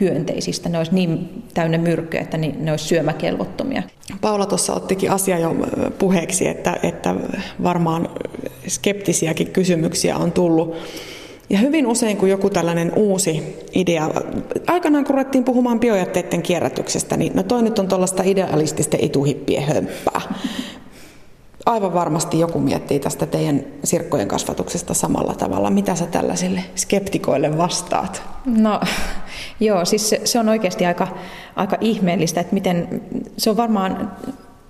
hyönteisistä. 0.00 0.68
Ne 0.68 0.78
olisi 0.78 0.94
niin 0.94 1.42
täynnä 1.54 1.78
myrkkyä, 1.78 2.20
että 2.20 2.38
ne 2.38 2.70
olisi 2.70 2.84
syömäkelvottomia. 2.84 3.82
Paula 4.20 4.46
tuossa 4.46 4.74
ottikin 4.74 5.10
asia 5.10 5.38
jo 5.38 5.56
puheeksi, 5.98 6.48
että, 6.48 6.76
että 6.82 7.14
varmaan 7.62 8.08
skeptisiäkin 8.68 9.50
kysymyksiä 9.50 10.16
on 10.16 10.32
tullut 10.32 10.76
ja 11.52 11.58
hyvin 11.58 11.86
usein, 11.86 12.16
kun 12.16 12.28
joku 12.28 12.50
tällainen 12.50 12.92
uusi 12.96 13.58
idea, 13.72 14.10
aikanaan 14.66 15.04
kun 15.04 15.14
ruvettiin 15.14 15.44
puhumaan 15.44 15.80
biojätteiden 15.80 16.42
kierrätyksestä, 16.42 17.16
niin 17.16 17.32
no 17.34 17.42
toi 17.42 17.62
nyt 17.62 17.78
on 17.78 17.88
tuollaista 17.88 18.22
idealististen 18.22 19.04
ituhippien 19.04 19.62
hömppää. 19.62 20.20
Aivan 21.66 21.94
varmasti 21.94 22.38
joku 22.38 22.58
miettii 22.58 23.00
tästä 23.00 23.26
teidän 23.26 23.64
sirkkojen 23.84 24.28
kasvatuksesta 24.28 24.94
samalla 24.94 25.34
tavalla. 25.34 25.70
Mitä 25.70 25.94
sä 25.94 26.06
tällaisille 26.06 26.64
skeptikoille 26.74 27.58
vastaat? 27.58 28.22
No 28.46 28.80
joo, 29.60 29.84
siis 29.84 30.08
se, 30.08 30.20
se 30.24 30.38
on 30.38 30.48
oikeasti 30.48 30.86
aika, 30.86 31.08
aika 31.56 31.76
ihmeellistä, 31.80 32.40
että 32.40 32.54
miten 32.54 33.02
se 33.36 33.50
on 33.50 33.56
varmaan 33.56 34.12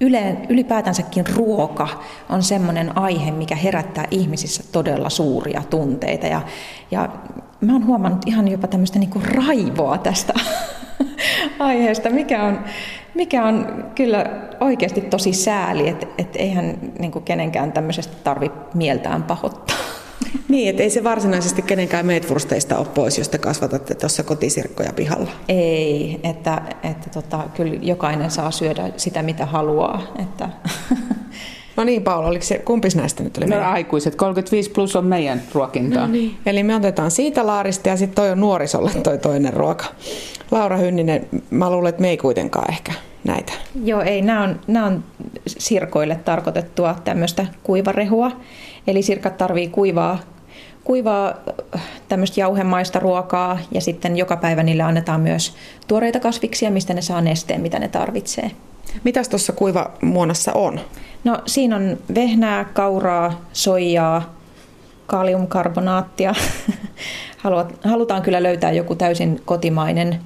yle, 0.03 0.37
ylipäätänsäkin 0.49 1.25
ruoka 1.37 1.89
on 2.29 2.43
semmoinen 2.43 2.99
aihe, 2.99 3.31
mikä 3.31 3.57
herättää 3.57 4.05
ihmisissä 4.11 4.65
todella 4.73 5.11
suuria 5.11 5.63
tunteita. 5.71 6.27
Ja, 6.27 6.41
ja 6.91 7.09
mä 7.61 7.73
oon 7.73 7.87
huomannut 7.87 8.23
ihan 8.27 8.49
jopa 8.49 8.67
tämmöistä 8.67 8.99
niinku 8.99 9.23
raivoa 9.25 9.99
tästä 9.99 10.33
aiheesta, 11.59 12.11
mikä 12.11 12.43
on, 12.43 12.61
mikä 13.15 13.45
on 13.45 13.85
kyllä 13.95 14.27
oikeasti 14.61 15.01
tosi 15.01 15.33
sääli, 15.33 15.89
että 15.89 16.07
et 16.19 16.37
eihän 16.37 16.75
niinku 16.99 17.21
kenenkään 17.21 17.73
tämmöisestä 17.73 18.15
tarvitse 18.25 18.59
mieltään 18.75 19.23
pahoittaa. 19.23 19.77
Niin, 20.49 20.69
että 20.71 20.83
ei 20.83 20.91
se 20.91 21.05
varsinaisesti 21.05 21.63
kenenkään 21.63 22.07
meetwursteista 22.07 22.79
ole 22.79 22.87
pois, 22.95 23.19
jos 23.19 23.29
te 23.29 23.39
kasvatatte 23.39 23.95
tuossa 23.95 24.23
kotisirkkoja 24.23 24.93
pihalla. 24.93 25.31
Ei, 25.49 26.21
että, 26.25 26.63
että 26.83 27.11
tota, 27.11 27.45
kyllä 27.55 27.75
jokainen 27.83 28.31
saa 28.31 28.51
syödä 28.51 28.91
sitä, 28.97 29.23
mitä 29.23 29.47
haluaa. 29.47 30.03
Että. 30.19 30.49
No 31.77 31.85
niin, 31.85 32.03
Paula, 32.03 32.29
oliko 32.29 32.45
se, 32.45 32.59
kumpis 32.59 32.97
näistä 32.97 33.23
nyt 33.23 33.37
oli 33.37 33.47
No 33.47 33.51
meidän? 33.51 33.69
aikuiset, 33.73 34.15
35 34.15 34.71
plus 34.71 34.97
on 34.97 35.05
meidän 35.05 35.43
ruokintaa. 35.55 36.07
No 36.07 36.13
niin. 36.13 36.35
Eli 36.47 36.63
me 36.63 36.77
otetaan 36.77 37.11
siitä 37.11 37.47
laarista 37.47 37.89
ja 37.89 37.97
sitten 37.97 38.15
toi 38.15 38.31
on 38.31 38.41
nuorisolle 38.41 38.91
toi 39.03 39.19
toinen 39.19 39.53
ruoka. 39.53 39.85
Laura 40.51 40.77
Hynninen, 40.77 41.27
mä 41.51 41.71
luulen, 41.71 41.89
että 41.89 42.03
me 42.03 42.11
ei 42.11 42.17
kuitenkaan 42.17 42.71
ehkä 42.71 42.93
näitä. 43.25 43.53
Joo, 43.85 44.01
ei, 44.01 44.23
nämä 44.23 44.43
on, 44.43 44.61
nämä 44.67 44.87
on 44.87 45.05
sirkoille 45.47 46.21
tarkoitettua 46.25 46.97
tämmöistä 47.05 47.47
kuivarehua. 47.63 48.33
Eli 48.87 49.03
sirkat 49.03 49.39
tarvii 49.39 49.69
kuivaa, 49.69 50.19
kuivaa 50.85 51.35
tämmöistä 52.09 52.41
jauhemaista 52.41 52.99
ruokaa 52.99 53.59
ja 53.75 53.81
sitten 53.81 54.17
joka 54.17 54.37
päivä 54.37 54.63
niille 54.63 54.83
annetaan 54.83 55.21
myös 55.21 55.55
tuoreita 55.89 56.21
kasviksia, 56.21 56.71
mistä 56.71 56.95
ne 56.95 57.03
saa 57.03 57.21
nesteen, 57.21 57.61
mitä 57.61 57.79
ne 57.79 57.89
tarvitsee. 57.89 58.51
Mitäs 59.05 59.29
tuossa 59.29 59.53
kuivamuonassa 59.53 60.53
on? 60.53 60.81
No 61.25 61.39
siinä 61.47 61.77
on 61.77 61.99
vehnää, 62.15 62.65
kauraa, 62.65 63.41
soijaa, 63.53 64.35
kaliumkarbonaattia. 65.07 66.35
Halutaan 67.85 68.23
kyllä 68.23 68.43
löytää 68.43 68.73
joku 68.73 68.95
täysin 68.95 69.43
kotimainen 69.45 70.21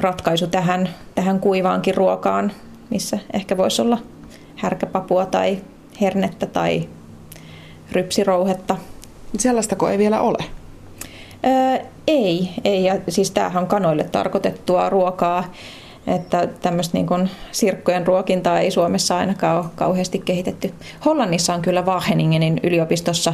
ratkaisu 0.00 0.46
tähän, 0.46 0.88
tähän 1.14 1.40
kuivaankin 1.40 1.94
ruokaan, 1.94 2.52
missä 2.90 3.18
ehkä 3.32 3.56
voisi 3.56 3.82
olla 3.82 3.98
härkäpapua 4.56 5.26
tai 5.26 5.58
hernettä 6.00 6.46
tai 6.46 6.88
rypsirouhetta. 7.92 8.76
Sellaistako 9.38 9.88
ei 9.88 9.98
vielä 9.98 10.20
ole? 10.20 10.44
Öö, 11.46 11.78
ei, 12.06 12.50
ei. 12.64 12.84
Ja 12.84 12.96
siis 13.08 13.30
tämähän 13.30 13.62
on 13.62 13.68
kanoille 13.68 14.04
tarkoitettua 14.04 14.90
ruokaa, 14.90 15.52
että 16.06 16.46
tämmöistä 16.46 16.98
niin 16.98 17.06
kuin 17.06 17.30
sirkkojen 17.52 18.06
ruokintaa 18.06 18.60
ei 18.60 18.70
Suomessa 18.70 19.16
ainakaan 19.16 19.58
ole 19.58 19.66
kauheasti 19.74 20.18
kehitetty. 20.18 20.74
Hollannissa 21.04 21.54
on 21.54 21.62
kyllä 21.62 21.82
Wageningenin 21.82 22.60
yliopistossa 22.62 23.32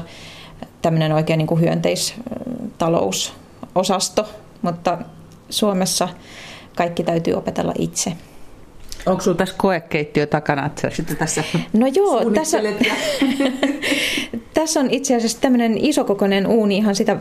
tämmöinen 0.83 1.13
oikein 1.13 1.39
niin 1.39 1.47
kuin 1.47 1.61
hyönteistalousosasto, 1.61 4.29
mutta 4.63 4.99
Suomessa 5.51 6.09
kaikki 6.77 7.05
täytyy 7.05 7.35
opetella 7.35 7.73
itse. 7.79 8.13
Onko 9.07 9.23
sinulla 9.23 9.39
tässä 9.39 9.55
koekeittiö 9.59 10.27
takana, 10.27 10.67
että 10.67 10.91
sitten 10.91 11.17
tässä 11.17 11.45
No 11.73 11.87
joo, 11.87 12.31
tässä, 12.31 12.59
Tässä 14.55 14.81
on 14.81 14.91
itse 14.91 15.17
asiassa 15.17 15.41
tämmöinen 15.41 15.79
isokokoinen 15.79 16.47
uuni 16.47 16.77
ihan 16.77 16.95
sitä 16.95 17.17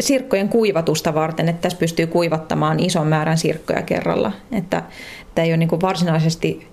sirkkojen 0.00 0.48
kuivatusta 0.48 1.14
varten, 1.14 1.48
että 1.48 1.62
tässä 1.62 1.78
pystyy 1.78 2.06
kuivattamaan 2.06 2.80
ison 2.80 3.06
määrän 3.06 3.38
sirkkoja 3.38 3.82
kerralla. 3.82 4.32
Että 4.52 4.82
tämä 5.34 5.44
ei 5.44 5.50
ole 5.50 5.56
niin 5.56 5.80
varsinaisesti 5.82 6.66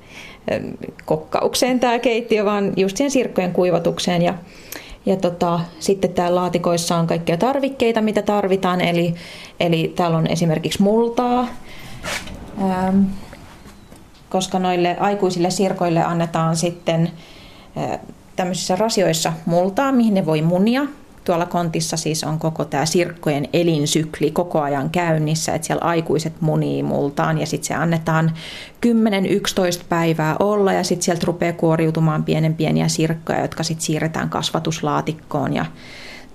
kokkaukseen 1.05 1.79
tämä 1.79 1.99
keittiö, 1.99 2.45
vaan 2.45 2.73
just 2.77 2.97
siihen 2.97 3.11
sirkkojen 3.11 3.51
kuivatukseen. 3.51 4.21
Ja, 4.21 4.33
ja 5.05 5.15
tota, 5.15 5.59
sitten 5.79 6.13
täällä 6.13 6.35
laatikoissa 6.35 6.95
on 6.95 7.07
kaikkia 7.07 7.37
tarvikkeita, 7.37 8.01
mitä 8.01 8.21
tarvitaan. 8.21 8.81
Eli, 8.81 9.13
eli 9.59 9.93
täällä 9.95 10.17
on 10.17 10.27
esimerkiksi 10.27 10.81
multaa, 10.81 11.47
ähm, 12.61 13.01
koska 14.33 14.59
noille 14.59 14.97
aikuisille 14.99 15.49
sirkoille 15.49 16.03
annetaan 16.03 16.55
sitten 16.55 17.11
tämmöisissä 18.35 18.75
rasioissa 18.75 19.33
multaa, 19.45 19.91
mihin 19.91 20.13
ne 20.13 20.25
voi 20.25 20.41
munia. 20.41 20.85
Tuolla 21.23 21.45
kontissa 21.45 21.97
siis 21.97 22.23
on 22.23 22.39
koko 22.39 22.65
tämä 22.65 22.85
sirkkojen 22.85 23.47
elinsykli 23.53 24.31
koko 24.31 24.61
ajan 24.61 24.89
käynnissä, 24.89 25.55
että 25.55 25.67
siellä 25.67 25.85
aikuiset 25.85 26.33
munii 26.41 26.83
multaan 26.83 27.37
ja 27.37 27.45
sitten 27.45 27.67
se 27.67 27.73
annetaan 27.73 28.31
10-11 28.85 29.83
päivää 29.89 30.35
olla 30.39 30.73
ja 30.73 30.83
sitten 30.83 31.03
sieltä 31.03 31.25
rupeaa 31.25 31.53
kuoriutumaan 31.53 32.23
pienen 32.23 32.55
pieniä 32.55 32.87
sirkkoja, 32.87 33.41
jotka 33.41 33.63
sitten 33.63 33.85
siirretään 33.85 34.29
kasvatuslaatikkoon 34.29 35.53
ja 35.53 35.65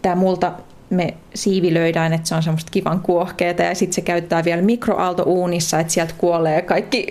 tämä 0.02 0.14
multa 0.14 0.52
me 0.90 1.14
siivilöidään, 1.34 2.12
että 2.12 2.28
se 2.28 2.34
on 2.34 2.42
semmoista 2.42 2.70
kivan 2.70 3.00
kuohkeeta 3.00 3.62
ja 3.62 3.74
sitten 3.74 3.94
se 3.94 4.00
käyttää 4.00 4.44
vielä 4.44 4.62
mikroaaltouunissa, 4.62 5.80
että 5.80 5.92
sieltä 5.92 6.14
kuolee 6.18 6.62
kaikki 6.62 7.06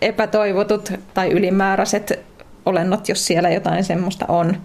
epätoivotut 0.00 0.92
tai 1.14 1.30
ylimääräiset 1.30 2.18
olennot, 2.66 3.08
jos 3.08 3.26
siellä 3.26 3.50
jotain 3.50 3.84
semmoista 3.84 4.26
on. 4.28 4.56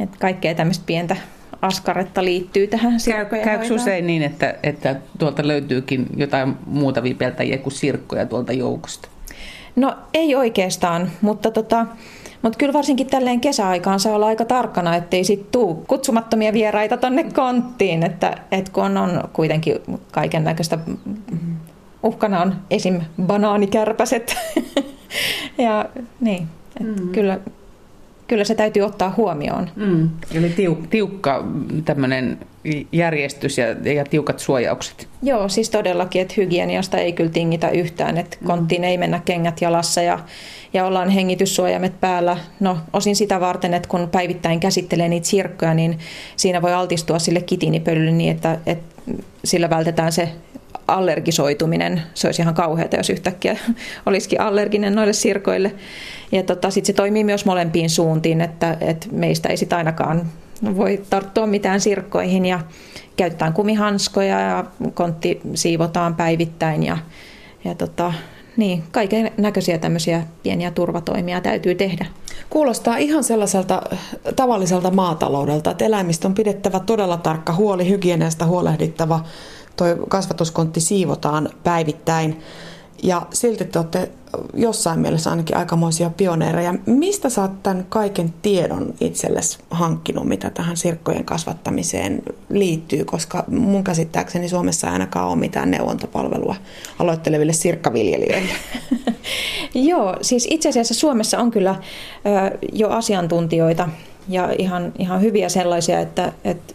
Et 0.00 0.16
kaikkea 0.16 0.54
tämmöistä 0.54 0.84
pientä 0.86 1.16
askaretta 1.62 2.24
liittyy 2.24 2.66
tähän 2.66 3.00
sirkkojen 3.00 3.44
Käykö 3.44 3.74
usein 3.74 4.06
niin, 4.06 4.22
että, 4.22 4.54
että 4.62 4.96
tuolta 5.18 5.48
löytyykin 5.48 6.06
jotain 6.16 6.56
muuta 6.66 7.02
vipeltäjiä 7.02 7.58
kuin 7.58 7.72
sirkkoja 7.72 8.26
tuolta 8.26 8.52
joukosta? 8.52 9.08
No 9.76 9.96
ei 10.14 10.34
oikeastaan, 10.34 11.10
mutta 11.20 11.50
tota, 11.50 11.86
mutta 12.42 12.58
kyllä 12.58 12.72
varsinkin 12.72 13.06
tälleen 13.06 13.40
kesäaikaan 13.40 14.00
saa 14.00 14.14
olla 14.14 14.26
aika 14.26 14.44
tarkkana, 14.44 14.96
ettei 14.96 15.24
sit 15.24 15.50
tuu 15.50 15.74
kutsumattomia 15.74 16.52
vieraita 16.52 16.96
tonne 16.96 17.24
konttiin, 17.24 18.02
että 18.02 18.38
et 18.50 18.68
kun 18.68 18.96
on 18.96 19.28
kuitenkin 19.32 19.76
kaiken 20.12 20.44
näköistä 20.44 20.78
uhkana 22.02 22.42
on 22.42 22.54
esim. 22.70 23.00
banaanikärpäset. 23.22 24.36
ja 25.58 25.84
niin, 26.20 26.48
mm. 26.80 27.08
kyllä, 27.12 27.40
kyllä 28.28 28.44
se 28.44 28.54
täytyy 28.54 28.82
ottaa 28.82 29.14
huomioon. 29.16 29.70
Mm. 29.76 30.08
Eli 30.34 30.48
tiuk, 30.48 30.86
tiukka 30.90 31.44
tämmöinen 31.84 32.38
järjestys 32.92 33.58
ja, 33.58 33.66
ja 33.92 34.04
tiukat 34.04 34.38
suojaukset. 34.38 35.08
Joo, 35.22 35.48
siis 35.48 35.70
todellakin, 35.70 36.22
että 36.22 36.34
hygieniasta 36.36 36.98
ei 36.98 37.12
kyllä 37.12 37.30
tingitä 37.30 37.70
yhtään, 37.70 38.18
että 38.18 38.36
mm. 38.40 38.46
konttiin 38.46 38.84
ei 38.84 38.98
mennä 38.98 39.20
kengät 39.24 39.60
jalassa 39.60 40.02
ja, 40.02 40.18
ja 40.72 40.86
ollaan 40.86 41.10
hengityssuojamet 41.10 42.00
päällä. 42.00 42.36
No 42.60 42.78
osin 42.92 43.16
sitä 43.16 43.40
varten, 43.40 43.74
että 43.74 43.88
kun 43.88 44.08
päivittäin 44.12 44.60
käsittelee 44.60 45.08
niitä 45.08 45.26
sirkkoja, 45.26 45.74
niin 45.74 45.98
siinä 46.36 46.62
voi 46.62 46.74
altistua 46.74 47.18
sille 47.18 47.40
kitiinipölylle 47.40 48.10
niin, 48.10 48.36
että, 48.36 48.58
että 48.66 49.12
sillä 49.44 49.70
vältetään 49.70 50.12
se 50.12 50.28
allergisoituminen. 50.88 52.02
Se 52.14 52.28
olisi 52.28 52.42
ihan 52.42 52.54
kauheata, 52.54 52.96
jos 52.96 53.10
yhtäkkiä 53.10 53.56
olisikin 54.06 54.40
allerginen 54.40 54.94
noille 54.94 55.12
sirkoille. 55.12 55.74
Ja 56.32 56.42
tota, 56.42 56.70
sitten 56.70 56.86
se 56.86 56.92
toimii 56.92 57.24
myös 57.24 57.44
molempiin 57.44 57.90
suuntiin, 57.90 58.40
että, 58.40 58.76
että 58.80 59.06
meistä 59.12 59.48
ei 59.48 59.56
sitä 59.56 59.76
ainakaan 59.76 60.26
voi 60.76 61.02
tarttua 61.10 61.46
mitään 61.46 61.80
sirkkoihin 61.80 62.46
ja 62.46 62.60
käytetään 63.16 63.52
kumihanskoja 63.52 64.40
ja 64.40 64.64
kontti 64.94 65.40
siivotaan 65.54 66.14
päivittäin 66.14 66.82
ja, 66.82 66.98
ja 67.64 67.74
tota, 67.74 68.12
niin, 68.56 68.82
kaiken 68.90 69.32
näköisiä 69.36 69.78
tämmöisiä 69.78 70.22
pieniä 70.42 70.70
turvatoimia 70.70 71.40
täytyy 71.40 71.74
tehdä. 71.74 72.06
Kuulostaa 72.50 72.96
ihan 72.96 73.24
sellaiselta 73.24 73.82
tavalliselta 74.36 74.90
maataloudelta, 74.90 75.70
että 75.70 75.84
eläimistä 75.84 76.28
on 76.28 76.34
pidettävä 76.34 76.80
todella 76.80 77.16
tarkka 77.16 77.54
huoli, 77.54 77.88
hygieniasta 77.88 78.46
huolehdittava, 78.46 79.24
toi 79.76 79.96
kasvatuskontti 80.08 80.80
siivotaan 80.80 81.48
päivittäin. 81.64 82.40
Ja 83.02 83.26
silti 83.32 83.64
te 83.64 83.78
olette 83.78 84.10
jossain 84.54 85.00
mielessä 85.00 85.30
ainakin 85.30 85.56
aikamoisia 85.56 86.10
pioneereja. 86.10 86.74
Mistä 86.86 87.30
sä 87.30 87.42
oot 87.42 87.62
tämän 87.62 87.86
kaiken 87.88 88.34
tiedon 88.42 88.94
itsellesi 89.00 89.58
hankkinut, 89.70 90.24
mitä 90.24 90.50
tähän 90.50 90.76
sirkkojen 90.76 91.24
kasvattamiseen 91.24 92.22
liittyy? 92.48 93.04
Koska 93.04 93.44
mun 93.48 93.84
käsittääkseni 93.84 94.48
Suomessa 94.48 94.86
ei 94.86 94.92
ainakaan 94.92 95.28
ole 95.28 95.36
mitään 95.36 95.70
neuvontapalvelua 95.70 96.56
aloitteleville 96.98 97.52
sirkkaviljelijöille. 97.52 98.52
Joo, 99.74 100.16
siis 100.22 100.46
itse 100.50 100.68
asiassa 100.68 100.94
Suomessa 100.94 101.38
on 101.38 101.50
kyllä 101.50 101.74
jo 102.72 102.88
asiantuntijoita 102.88 103.88
ja 104.28 104.52
ihan, 104.58 104.92
ihan 104.98 105.20
hyviä 105.20 105.48
sellaisia, 105.48 106.00
että, 106.00 106.32
että 106.44 106.74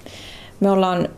me 0.60 0.72
ollaan 0.72 1.10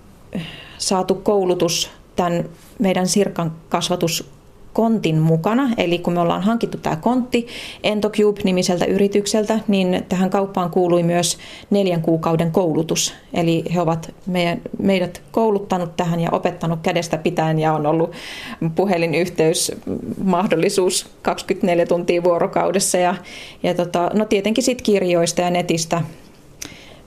saatu 0.78 1.16
koulutus 1.16 1.90
tämän 2.16 2.46
meidän 2.80 3.08
sirkan 3.08 3.52
kasvatus 3.70 4.35
kontin 4.76 5.20
mukana. 5.20 5.70
Eli 5.78 6.00
kun 6.00 6.14
me 6.14 6.20
ollaan 6.20 6.42
hankittu 6.42 6.78
tämä 6.78 6.96
kontti 6.96 7.48
Entocube-nimiseltä 7.84 8.86
yritykseltä, 8.86 9.60
niin 9.68 10.06
tähän 10.10 10.30
kauppaan 10.30 10.70
kuului 10.70 11.04
myös 11.04 11.38
neljän 11.70 12.02
kuukauden 12.02 12.52
koulutus. 12.52 13.14
Eli 13.34 13.64
he 13.74 13.82
ovat 13.82 14.14
meidän, 14.26 14.62
meidät 14.80 15.22
kouluttanut 15.32 15.98
tähän 15.98 16.20
ja 16.20 16.30
opettanut 16.32 16.80
kädestä 16.84 17.18
pitäen 17.18 17.60
ja 17.60 17.74
on 17.74 17.86
ollut 17.86 18.12
puhelinyhteys 18.76 19.72
mahdollisuus 20.24 21.10
24 21.22 21.86
tuntia 21.86 22.24
vuorokaudessa. 22.24 22.98
Ja, 22.98 23.16
ja 23.64 23.74
tota, 23.74 24.12
no 24.14 24.26
tietenkin 24.26 24.64
sitten 24.64 24.86
kirjoista 24.86 25.42
ja 25.42 25.50
netistä 25.50 26.02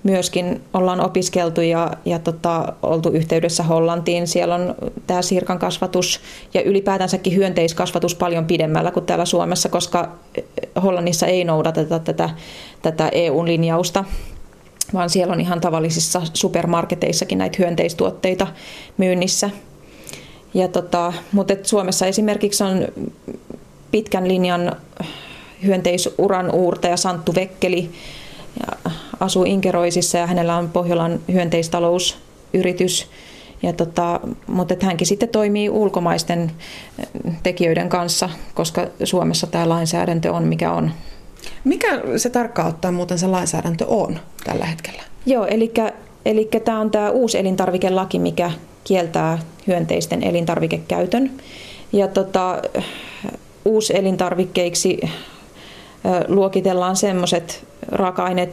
myöskin 0.03 0.61
ollaan 0.75 1.01
opiskeltu 1.01 1.61
ja, 1.61 1.91
ja 2.05 2.19
tota, 2.19 2.73
oltu 2.83 3.09
yhteydessä 3.09 3.63
Hollantiin. 3.63 4.27
Siellä 4.27 4.55
on 4.55 4.75
tämä 5.07 5.23
sirkan 5.23 5.59
kasvatus 5.59 6.21
ja 6.55 6.63
ylipäätänsäkin 6.63 7.37
hyönteiskasvatus 7.37 8.15
paljon 8.15 8.45
pidemmällä 8.45 8.91
kuin 8.91 9.07
täällä 9.07 9.25
Suomessa, 9.25 9.69
koska 9.69 10.09
Hollannissa 10.83 11.27
ei 11.27 11.45
noudateta 11.45 11.99
tätä, 11.99 12.31
tätä 12.83 13.09
EU-linjausta 13.13 14.05
vaan 14.95 15.11
siellä 15.11 15.33
on 15.33 15.41
ihan 15.41 15.61
tavallisissa 15.61 16.23
supermarketeissakin 16.35 17.39
näitä 17.39 17.57
hyönteistuotteita 17.59 18.47
myynnissä. 18.97 19.51
Ja 20.55 20.69
tota, 20.69 21.13
mutta 21.33 21.55
Suomessa 21.63 22.07
esimerkiksi 22.07 22.65
on 22.65 22.89
pitkän 23.91 24.29
linjan 24.29 24.77
hyönteisuran 25.65 26.51
uurtaja 26.51 26.97
Santtu 26.97 27.35
Vekkeli, 27.35 27.91
ja 28.61 28.91
asuu 29.21 29.45
Inkeroisissa 29.45 30.19
ja 30.19 30.27
hänellä 30.27 30.57
on 30.57 30.69
Pohjolan 30.69 31.21
hyönteistalousyritys. 31.33 33.07
Ja 33.63 33.73
tota, 33.73 34.21
mutta 34.47 34.75
että 34.75 34.87
hänkin 34.87 35.07
sitten 35.07 35.29
toimii 35.29 35.71
ulkomaisten 35.71 36.51
tekijöiden 37.43 37.89
kanssa, 37.89 38.31
koska 38.55 38.87
Suomessa 39.05 39.47
tämä 39.47 39.69
lainsäädäntö 39.69 40.33
on 40.33 40.45
mikä 40.45 40.73
on. 40.73 40.91
Mikä 41.65 42.01
se 42.17 42.31
tarkkaan 42.31 42.69
ottaen 42.69 42.95
muuten 42.95 43.19
se 43.19 43.27
lainsäädäntö 43.27 43.87
on 43.87 44.21
tällä 44.45 44.65
hetkellä? 44.65 45.03
Joo, 45.27 45.47
eli, 45.47 45.73
eli 46.25 46.49
tämä 46.65 46.81
on 46.81 46.91
tämä 46.91 47.11
uusi 47.11 47.39
elintarvikelaki, 47.39 48.19
mikä 48.19 48.51
kieltää 48.85 49.39
hyönteisten 49.67 50.23
elintarvikekäytön. 50.23 51.31
Ja 51.93 52.09
tota, 52.09 52.63
elintarvikkeiksi 53.95 55.01
luokitellaan 56.29 56.97
sellaiset 56.97 57.67
raaka-aineet, 57.89 58.51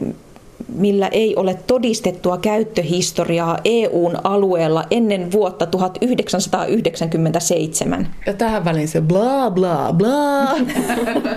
millä 0.75 1.07
ei 1.07 1.35
ole 1.35 1.57
todistettua 1.67 2.37
käyttöhistoriaa 2.37 3.57
EUn 3.65 4.17
alueella 4.23 4.83
ennen 4.91 5.31
vuotta 5.31 5.65
1997. 5.65 8.07
Ja 8.25 8.33
tähän 8.33 8.65
väliin 8.65 8.87
se 8.87 9.01
bla 9.01 9.51
bla 9.51 9.93
bla. 9.93 10.47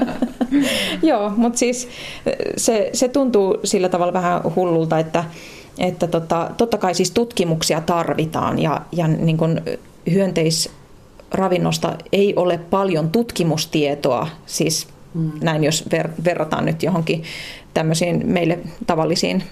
Joo, 1.08 1.32
mutta 1.36 1.58
siis 1.58 1.88
se, 2.56 2.90
se 2.92 3.08
tuntuu 3.08 3.58
sillä 3.64 3.88
tavalla 3.88 4.12
vähän 4.12 4.40
hullulta, 4.56 4.98
että, 4.98 5.24
että 5.78 6.06
tota, 6.06 6.50
totta 6.56 6.78
kai 6.78 6.94
siis 6.94 7.10
tutkimuksia 7.10 7.80
tarvitaan 7.80 8.58
ja, 8.58 8.80
ja 8.92 9.08
niin 9.08 9.36
kun 9.36 9.60
hyönteisravinnosta 10.12 11.96
ei 12.12 12.32
ole 12.36 12.58
paljon 12.58 13.10
tutkimustietoa, 13.10 14.28
siis 14.46 14.88
Mm. 15.14 15.32
Näin 15.42 15.64
jos 15.64 15.84
ver- 15.94 16.24
verrataan 16.24 16.64
nyt 16.64 16.82
johonkin 16.82 17.22
tämmöisiin 17.78 18.22
meille 18.24 18.58
tavallisiin 18.86 19.42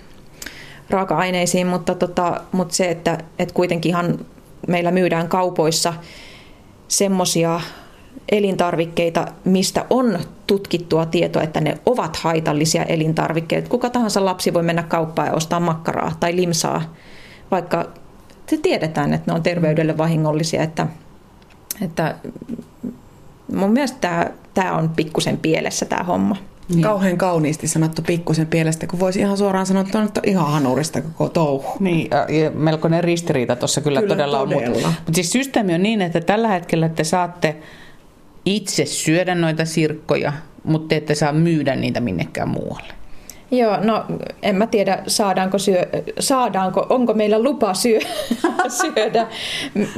raaka-aineisiin, 0.90 1.66
mutta, 1.66 1.94
tota, 1.94 2.40
mutta 2.52 2.74
se, 2.74 2.90
että, 2.90 3.18
että 3.38 3.54
kuitenkin 3.54 3.90
ihan 3.90 4.18
meillä 4.68 4.90
myydään 4.90 5.28
kaupoissa 5.28 5.94
semmoisia 6.88 7.60
elintarvikkeita, 8.32 9.26
mistä 9.44 9.84
on 9.90 10.18
tutkittua 10.46 11.06
tietoa, 11.06 11.42
että 11.42 11.60
ne 11.60 11.78
ovat 11.86 12.16
haitallisia 12.16 12.84
elintarvikkeita. 12.84 13.68
Kuka 13.68 13.90
tahansa 13.90 14.24
lapsi 14.24 14.54
voi 14.54 14.62
mennä 14.62 14.82
kauppaan 14.82 15.28
ja 15.28 15.34
ostaa 15.34 15.60
makkaraa 15.60 16.12
tai 16.20 16.36
limsaa, 16.36 16.94
vaikka 17.50 17.88
se 18.46 18.56
tiedetään, 18.56 19.12
että 19.12 19.30
ne 19.30 19.36
on 19.36 19.42
terveydelle 19.42 19.98
vahingollisia. 19.98 20.62
Että, 20.62 20.86
että 21.82 22.14
mun 23.54 23.72
mielestä 23.72 23.98
tämä, 24.00 24.26
tämä 24.54 24.72
on 24.72 24.88
pikkusen 24.88 25.38
pielessä 25.38 25.86
tämä 25.86 26.02
homma. 26.02 26.36
Niin. 26.68 26.82
Kauhean 26.82 27.18
kauniisti 27.18 27.68
sanottu 27.68 28.02
pikkusen 28.02 28.46
pielestä, 28.46 28.86
kun 28.86 29.00
voisi 29.00 29.20
ihan 29.20 29.36
suoraan 29.36 29.66
sanoa, 29.66 29.82
että 29.82 29.98
on 29.98 30.08
ihan 30.24 30.52
hanurista 30.52 31.02
koko 31.02 31.28
touhu. 31.28 31.68
Niin, 31.80 32.10
ja 32.10 32.50
melkoinen 32.50 33.04
ristiriita 33.04 33.56
tuossa 33.56 33.80
kyllä, 33.80 34.00
kyllä 34.00 34.14
todella, 34.14 34.38
todella 34.38 34.66
on. 34.66 34.72
Mutta, 34.72 34.88
mutta 34.88 35.12
siis 35.14 35.32
systeemi 35.32 35.74
on 35.74 35.82
niin, 35.82 36.02
että 36.02 36.20
tällä 36.20 36.48
hetkellä 36.48 36.88
te 36.88 37.04
saatte 37.04 37.56
itse 38.44 38.86
syödä 38.86 39.34
noita 39.34 39.64
sirkkoja, 39.64 40.32
mutta 40.64 40.88
te 40.88 40.96
ette 40.96 41.14
saa 41.14 41.32
myydä 41.32 41.76
niitä 41.76 42.00
minnekään 42.00 42.48
muualle. 42.48 42.92
Joo, 43.50 43.76
no 43.80 44.04
en 44.42 44.56
mä 44.56 44.66
tiedä, 44.66 45.02
saadaanko, 45.06 45.58
syö, 45.58 45.86
saadaanko 46.18 46.86
onko 46.88 47.14
meillä 47.14 47.42
lupa 47.42 47.74
syö, 47.74 47.98
syödä. 48.82 49.26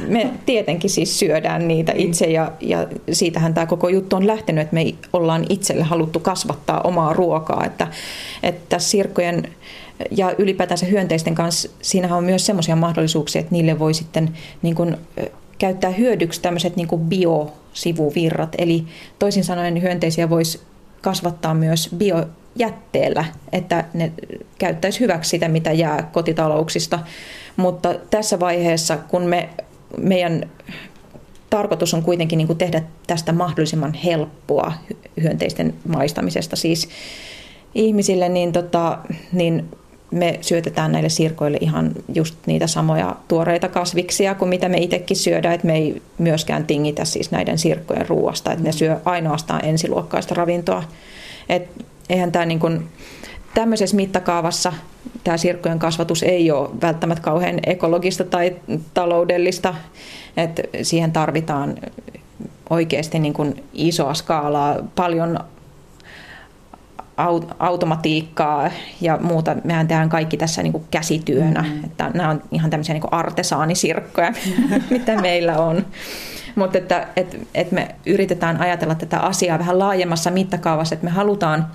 Me 0.07 0.29
tietenkin 0.45 0.89
siis 0.89 1.19
syödään 1.19 1.67
niitä 1.67 1.91
itse 1.95 2.25
ja, 2.25 2.51
ja 2.59 2.87
siitähän 3.11 3.53
tämä 3.53 3.65
koko 3.65 3.89
juttu 3.89 4.15
on 4.15 4.27
lähtenyt, 4.27 4.61
että 4.61 4.73
me 4.73 4.85
ollaan 5.13 5.45
itselle 5.49 5.83
haluttu 5.83 6.19
kasvattaa 6.19 6.81
omaa 6.81 7.13
ruokaa. 7.13 7.65
Että, 7.65 7.87
että 8.43 8.79
sirkkojen 8.79 9.43
ja 10.11 10.33
ylipäätänsä 10.37 10.85
hyönteisten 10.85 11.35
kanssa 11.35 11.69
siinähän 11.81 12.17
on 12.17 12.23
myös 12.23 12.45
semmoisia 12.45 12.75
mahdollisuuksia, 12.75 13.39
että 13.39 13.55
niille 13.55 13.79
voi 13.79 13.93
sitten 13.93 14.37
niin 14.61 14.75
kuin, 14.75 14.97
käyttää 15.57 15.91
hyödyksi 15.91 16.41
tämmöiset 16.41 16.75
niin 16.75 16.87
biosivuvirrat. 16.99 18.55
Eli 18.57 18.83
toisin 19.19 19.43
sanoen 19.43 19.81
hyönteisiä 19.81 20.29
voisi 20.29 20.59
kasvattaa 21.01 21.53
myös 21.53 21.89
biojätteellä, 21.97 23.25
että 23.51 23.83
ne 23.93 24.11
käyttäisi 24.57 24.99
hyväksi 24.99 25.29
sitä, 25.29 25.47
mitä 25.47 25.71
jää 25.71 26.09
kotitalouksista. 26.13 26.99
Mutta 27.55 27.95
tässä 28.09 28.39
vaiheessa, 28.39 28.97
kun 28.97 29.21
me, 29.21 29.49
meidän 29.97 30.49
tarkoitus 31.49 31.93
on 31.93 32.03
kuitenkin 32.03 32.37
niin 32.37 32.47
kuin 32.47 32.57
tehdä 32.57 32.83
tästä 33.07 33.33
mahdollisimman 33.33 33.93
helppoa 33.93 34.73
hyönteisten 35.23 35.73
maistamisesta 35.87 36.55
siis 36.55 36.89
ihmisille, 37.75 38.29
niin, 38.29 38.51
tota, 38.51 38.97
niin 39.31 39.65
me 40.11 40.37
syötetään 40.41 40.91
näille 40.91 41.09
sirkoille 41.09 41.57
ihan 41.61 41.91
just 42.13 42.35
niitä 42.45 42.67
samoja 42.67 43.15
tuoreita 43.27 43.67
kasviksia 43.67 44.35
kuin 44.35 44.49
mitä 44.49 44.69
me 44.69 44.77
itsekin 44.77 45.17
syödään, 45.17 45.55
että 45.55 45.67
me 45.67 45.75
ei 45.75 46.01
myöskään 46.17 46.65
tingitä 46.65 47.05
siis 47.05 47.31
näiden 47.31 47.57
sirkkojen 47.57 48.09
ruoasta, 48.09 48.51
että 48.51 48.63
ne 48.63 48.71
syö 48.71 48.99
ainoastaan 49.05 49.65
ensiluokkaista 49.65 50.35
ravintoa. 50.35 50.83
Et 51.49 51.69
eihän 52.09 52.31
tämä 52.31 52.45
niin 52.45 52.59
kuin, 52.59 52.87
tämmöisessä 53.53 53.95
mittakaavassa 53.95 54.73
tämä 55.23 55.37
sirkkojen 55.37 55.79
kasvatus 55.79 56.23
ei 56.23 56.51
ole 56.51 56.69
välttämättä 56.81 57.23
kauhean 57.23 57.59
ekologista 57.65 58.23
tai 58.23 58.55
taloudellista, 58.93 59.75
että 60.37 60.61
siihen 60.81 61.11
tarvitaan 61.11 61.75
oikeasti 62.69 63.19
niin 63.19 63.33
kuin 63.33 63.63
isoa 63.73 64.13
skaalaa, 64.13 64.75
paljon 64.95 65.39
automatiikkaa 67.59 68.71
ja 69.01 69.17
muuta. 69.21 69.55
Mehän 69.63 69.87
tehdään 69.87 70.09
kaikki 70.09 70.37
tässä 70.37 70.63
niin 70.63 70.73
kuin 70.73 70.85
käsityönä. 70.91 71.61
Mm-hmm. 71.61 71.83
Että 71.85 72.11
nämä 72.13 72.29
on 72.29 72.41
ihan 72.51 72.69
tämmöisiä 72.69 72.93
niin 72.93 73.01
kuin 73.01 73.13
artesaanisirkkoja, 73.13 74.33
mitä 74.89 75.21
meillä 75.21 75.57
on. 75.57 75.85
Mutta 76.55 76.77
että, 76.77 77.07
että, 77.15 77.37
että 77.55 77.75
me 77.75 77.95
yritetään 78.05 78.61
ajatella 78.61 78.95
tätä 78.95 79.19
asiaa 79.19 79.59
vähän 79.59 79.79
laajemmassa 79.79 80.31
mittakaavassa, 80.31 80.95
että 80.95 81.05
me 81.05 81.11
halutaan 81.11 81.67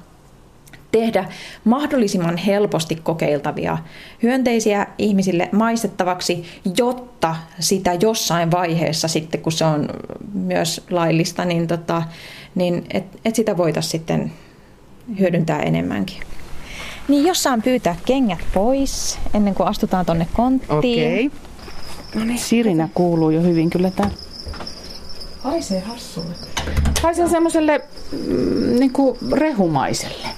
tehdä 0.93 1.25
mahdollisimman 1.65 2.37
helposti 2.37 2.97
kokeiltavia 2.97 3.79
hyönteisiä 4.23 4.87
ihmisille 4.99 5.49
maistettavaksi, 5.53 6.45
jotta 6.79 7.37
sitä 7.59 7.93
jossain 8.01 8.51
vaiheessa 8.51 9.09
sitten, 9.09 9.41
kun 9.41 9.53
se 9.53 9.65
on 9.65 9.89
myös 10.33 10.87
laillista, 10.91 11.45
niin, 11.45 11.67
tota, 11.67 12.03
niin 12.55 12.85
että 12.91 13.19
et 13.25 13.35
sitä 13.35 13.57
voitaisiin 13.57 13.91
sitten 13.91 14.33
hyödyntää 15.19 15.63
enemmänkin. 15.63 16.23
Niin 17.09 17.27
jos 17.27 17.43
saan 17.43 17.63
pyytää 17.63 17.97
kengät 18.07 18.39
pois 18.55 19.19
ennen 19.35 19.55
kuin 19.55 19.69
astutaan 19.69 20.07
tonne 20.07 20.27
konttiin. 20.33 20.79
Okei. 20.79 21.27
Okay. 21.27 21.41
No 22.15 22.25
niin. 22.25 22.39
Sirinä 22.39 22.89
kuuluu 22.95 23.31
jo 23.31 23.43
hyvin 23.43 23.71
kyllä 23.71 23.91
tää. 23.91 24.11
Haisee 25.41 25.81
hassulle. 25.81 26.35
Haisee 27.03 27.29
semmoiselle 27.29 27.81
mm, 28.13 28.81
niinku 28.81 29.19
rehumaiselle. 29.33 30.29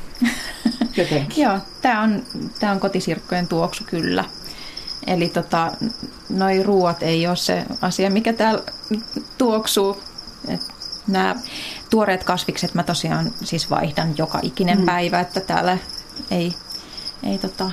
Jotenkin. 0.96 1.44
Joo, 1.44 1.58
tää 1.82 2.00
on, 2.00 2.22
tää 2.60 2.72
on 2.72 2.80
kotisirkkojen 2.80 3.48
tuoksu 3.48 3.84
kyllä. 3.84 4.24
Eli 5.06 5.28
tota, 5.28 5.72
noi 6.28 6.62
ruuat 6.62 7.02
ei 7.02 7.26
ole 7.26 7.36
se 7.36 7.64
asia, 7.80 8.10
mikä 8.10 8.32
täällä 8.32 8.62
tuoksuu. 9.38 9.96
Et 10.48 10.60
nämä 11.08 11.36
tuoreet 11.90 12.24
kasvikset 12.24 12.74
mä 12.74 12.82
tosiaan 12.82 13.32
siis 13.44 13.70
vaihdan 13.70 14.14
joka 14.18 14.38
ikinen 14.42 14.78
mm. 14.78 14.86
päivä, 14.86 15.20
että 15.20 15.40
täällä 15.40 15.78
ei, 16.30 16.52
ei 17.22 17.38
tota, 17.38 17.70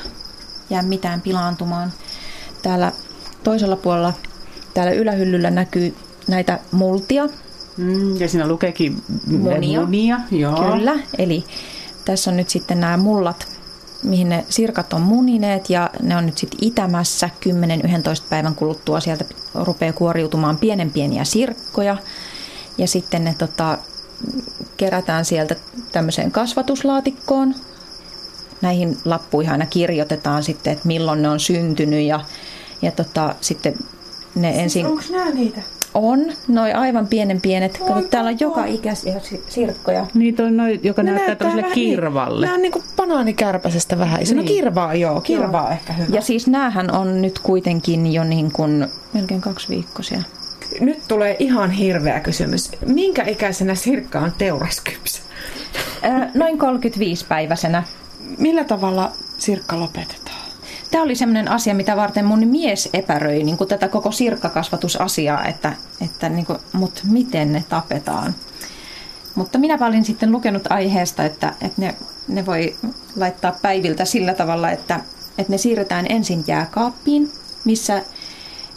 jää 0.69 0.81
mitään 0.81 1.21
pilaantumaan. 1.21 1.93
Täällä 2.61 2.91
toisella 3.43 3.75
puolella, 3.75 4.13
täällä 4.73 4.91
ylähyllyllä 4.91 5.51
näkyy 5.51 5.95
näitä 6.27 6.59
multia. 6.71 7.27
Mm, 7.77 8.17
ja 8.17 8.29
siinä 8.29 8.47
lukeekin 8.47 9.03
munia. 9.27 9.81
munia 9.81 10.19
joo. 10.31 10.71
Kyllä, 10.71 10.99
eli 11.17 11.43
tässä 12.05 12.31
on 12.31 12.37
nyt 12.37 12.49
sitten 12.49 12.79
nämä 12.79 12.97
mullat, 12.97 13.47
mihin 14.03 14.29
ne 14.29 14.45
sirkat 14.49 14.93
on 14.93 15.01
munineet 15.01 15.69
ja 15.69 15.89
ne 16.01 16.17
on 16.17 16.25
nyt 16.25 16.37
sitten 16.37 16.59
itämässä 16.61 17.29
10-11 17.45 17.49
päivän 18.29 18.55
kuluttua. 18.55 18.99
Sieltä 18.99 19.25
rupeaa 19.53 19.93
kuoriutumaan 19.93 20.57
pienen 20.57 20.91
pieniä 20.91 21.23
sirkkoja 21.23 21.97
ja 22.77 22.87
sitten 22.87 23.23
ne 23.23 23.35
tota, 23.37 23.77
kerätään 24.77 25.25
sieltä 25.25 25.55
tämmöiseen 25.91 26.31
kasvatuslaatikkoon. 26.31 27.55
Näihin 28.61 28.97
lappuihin 29.05 29.51
aina 29.51 29.65
kirjoitetaan 29.65 30.43
sitten, 30.43 30.73
että 30.73 30.87
milloin 30.87 31.21
ne 31.21 31.29
on 31.29 31.39
syntynyt 31.39 32.05
ja, 32.05 32.19
ja 32.81 32.91
tota, 32.91 33.35
sitten 33.41 33.73
ne 34.35 34.51
siis 34.51 34.61
ensin... 34.63 34.85
Onko 34.85 35.03
nämä 35.11 35.29
niitä? 35.29 35.61
On, 35.93 36.19
noin 36.47 36.75
aivan 36.75 37.07
pienen 37.07 37.41
pienet. 37.41 37.77
Kato, 37.77 38.01
täällä 38.01 38.29
on 38.29 38.39
joka 38.39 38.65
ikäisiä 38.65 39.21
sirkkoja. 39.49 40.07
Niitä 40.13 40.43
on 40.43 40.57
noin, 40.57 40.79
joka 40.83 41.03
ne 41.03 41.11
näyttää 41.11 41.35
tämmöiselle 41.35 41.75
niin- 41.75 41.89
kirvalle. 41.89 42.35
Niin, 42.35 42.41
nämä 42.41 42.55
on 42.55 42.61
niin 42.61 42.71
kuin 42.71 42.85
banaanikärpäsestä 42.95 43.99
vähän 43.99 44.21
iso. 44.21 44.35
No 44.35 44.41
niin. 44.41 44.49
No 44.49 44.55
kirvaa 44.55 44.93
joo, 44.93 45.21
kirvaa 45.21 45.63
joo. 45.63 45.71
ehkä 45.71 45.93
hyvä. 45.93 46.15
Ja 46.15 46.21
siis 46.21 46.47
näähän 46.47 46.91
on 46.91 47.21
nyt 47.21 47.39
kuitenkin 47.39 48.13
jo 48.13 48.23
niin 48.23 48.51
kuin 48.51 48.87
melkein 49.13 49.41
kaksi 49.41 49.69
viikkoisia. 49.69 50.23
Nyt 50.79 51.07
tulee 51.07 51.35
ihan 51.39 51.71
hirveä 51.71 52.19
kysymys. 52.19 52.71
Minkä 52.85 53.23
ikäisenä 53.23 53.75
sirkka 53.75 54.19
on 54.19 54.31
teuraskypsä? 54.37 55.21
Noin 56.33 56.59
35-päiväisenä. 56.59 57.83
Millä 58.37 58.63
tavalla 58.63 59.11
sirkka 59.37 59.79
lopetetaan? 59.79 60.43
Tämä 60.91 61.03
oli 61.03 61.15
sellainen 61.15 61.51
asia, 61.51 61.75
mitä 61.75 61.95
varten 61.95 62.25
mun 62.25 62.47
mies 62.47 62.89
epäröi 62.93 63.43
niin 63.43 63.57
kuin 63.57 63.67
tätä 63.67 63.87
koko 63.87 64.11
sirkkakasvatusasiaa, 64.11 65.45
että, 65.45 65.73
että 66.01 66.29
niin 66.29 66.45
kuin, 66.45 66.59
mut 66.73 67.01
miten 67.03 67.53
ne 67.53 67.63
tapetaan. 67.69 68.35
Mutta 69.35 69.57
minä 69.57 69.87
olin 69.87 70.05
sitten 70.05 70.31
lukenut 70.31 70.63
aiheesta, 70.69 71.25
että, 71.25 71.53
että 71.61 71.81
ne, 71.81 71.95
ne 72.27 72.45
voi 72.45 72.75
laittaa 73.15 73.55
päiviltä 73.61 74.05
sillä 74.05 74.33
tavalla, 74.33 74.71
että, 74.71 74.99
että 75.37 75.51
ne 75.51 75.57
siirretään 75.57 76.05
ensin 76.09 76.43
jääkaappiin, 76.47 77.31
missä 77.65 78.01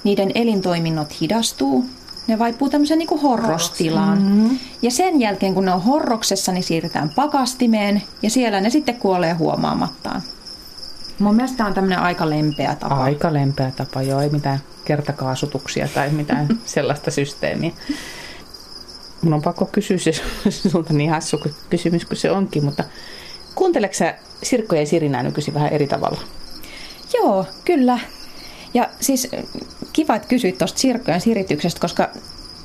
niiden 0.06 0.32
elintoiminnot 0.34 1.20
hidastuu. 1.20 1.84
Ne 2.26 2.38
vaipuu 2.38 2.70
tämmöiseen 2.70 2.98
niin 2.98 3.08
kuin 3.08 3.20
horrostilaan. 3.20 4.22
Mm-hmm. 4.22 4.58
Ja 4.82 4.90
sen 4.90 5.20
jälkeen, 5.20 5.54
kun 5.54 5.64
ne 5.64 5.72
on 5.72 5.82
horroksessa, 5.82 6.52
niin 6.52 6.64
siirretään 6.64 7.10
pakastimeen 7.16 8.02
ja 8.22 8.30
siellä 8.30 8.60
ne 8.60 8.70
sitten 8.70 8.96
kuolee 8.96 9.32
huomaamattaan. 9.32 10.22
Mun 11.18 11.34
mielestä 11.34 11.56
tämä 11.56 11.66
on 11.66 11.74
tämmöinen 11.74 11.98
aika 11.98 12.30
lempeä 12.30 12.74
tapa. 12.74 12.94
Aika 12.94 13.32
lempeä 13.32 13.70
tapa, 13.76 14.02
joo. 14.02 14.20
Ei 14.20 14.28
mitään 14.28 14.60
kertakaasutuksia 14.84 15.88
tai 15.94 16.10
mitään 16.10 16.48
sellaista 16.64 17.10
systeemiä. 17.10 17.70
Mun 19.22 19.34
on 19.34 19.42
pakko 19.42 19.66
kysyä 19.66 19.98
se 19.98 20.12
sulta 20.70 20.92
niin 20.92 21.10
hassu 21.10 21.42
kysymys 21.70 22.04
kuin 22.04 22.18
se 22.18 22.30
onkin, 22.30 22.64
mutta 22.64 22.84
kuunteleksä 23.54 24.04
sä 24.04 24.14
Sirkkoja 24.42 24.80
ja 24.80 24.86
Sirinää 24.86 25.22
nykyisin 25.22 25.54
vähän 25.54 25.72
eri 25.72 25.86
tavalla? 25.86 26.20
Joo, 27.14 27.46
kyllä. 27.64 27.98
Ja 28.76 28.88
siis 29.00 29.28
kiva, 29.92 30.16
että 30.16 30.28
kysyit 30.28 30.58
tuosta 30.58 30.78
sirkkojen 30.78 31.20
sirityksestä, 31.20 31.80
koska 31.80 32.08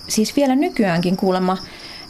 siis 0.08 0.36
vielä 0.36 0.56
nykyäänkin 0.56 1.18
kuulemma 1.18 1.58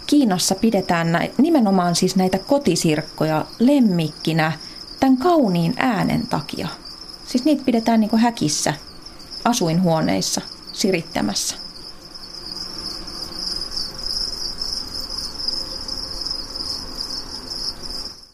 Kiinassa 0.07 0.55
pidetään 0.55 1.11
näitä, 1.11 1.33
nimenomaan 1.37 1.95
siis 1.95 2.15
näitä 2.15 2.37
kotisirkkoja 2.37 3.45
lemmikkinä 3.59 4.51
tämän 4.99 5.17
kauniin 5.17 5.73
äänen 5.77 6.27
takia. 6.27 6.67
Siis 7.25 7.45
niitä 7.45 7.63
pidetään 7.65 7.99
niin 7.99 8.17
häkissä 8.17 8.73
asuinhuoneissa 9.45 10.41
sirittämässä. 10.73 11.60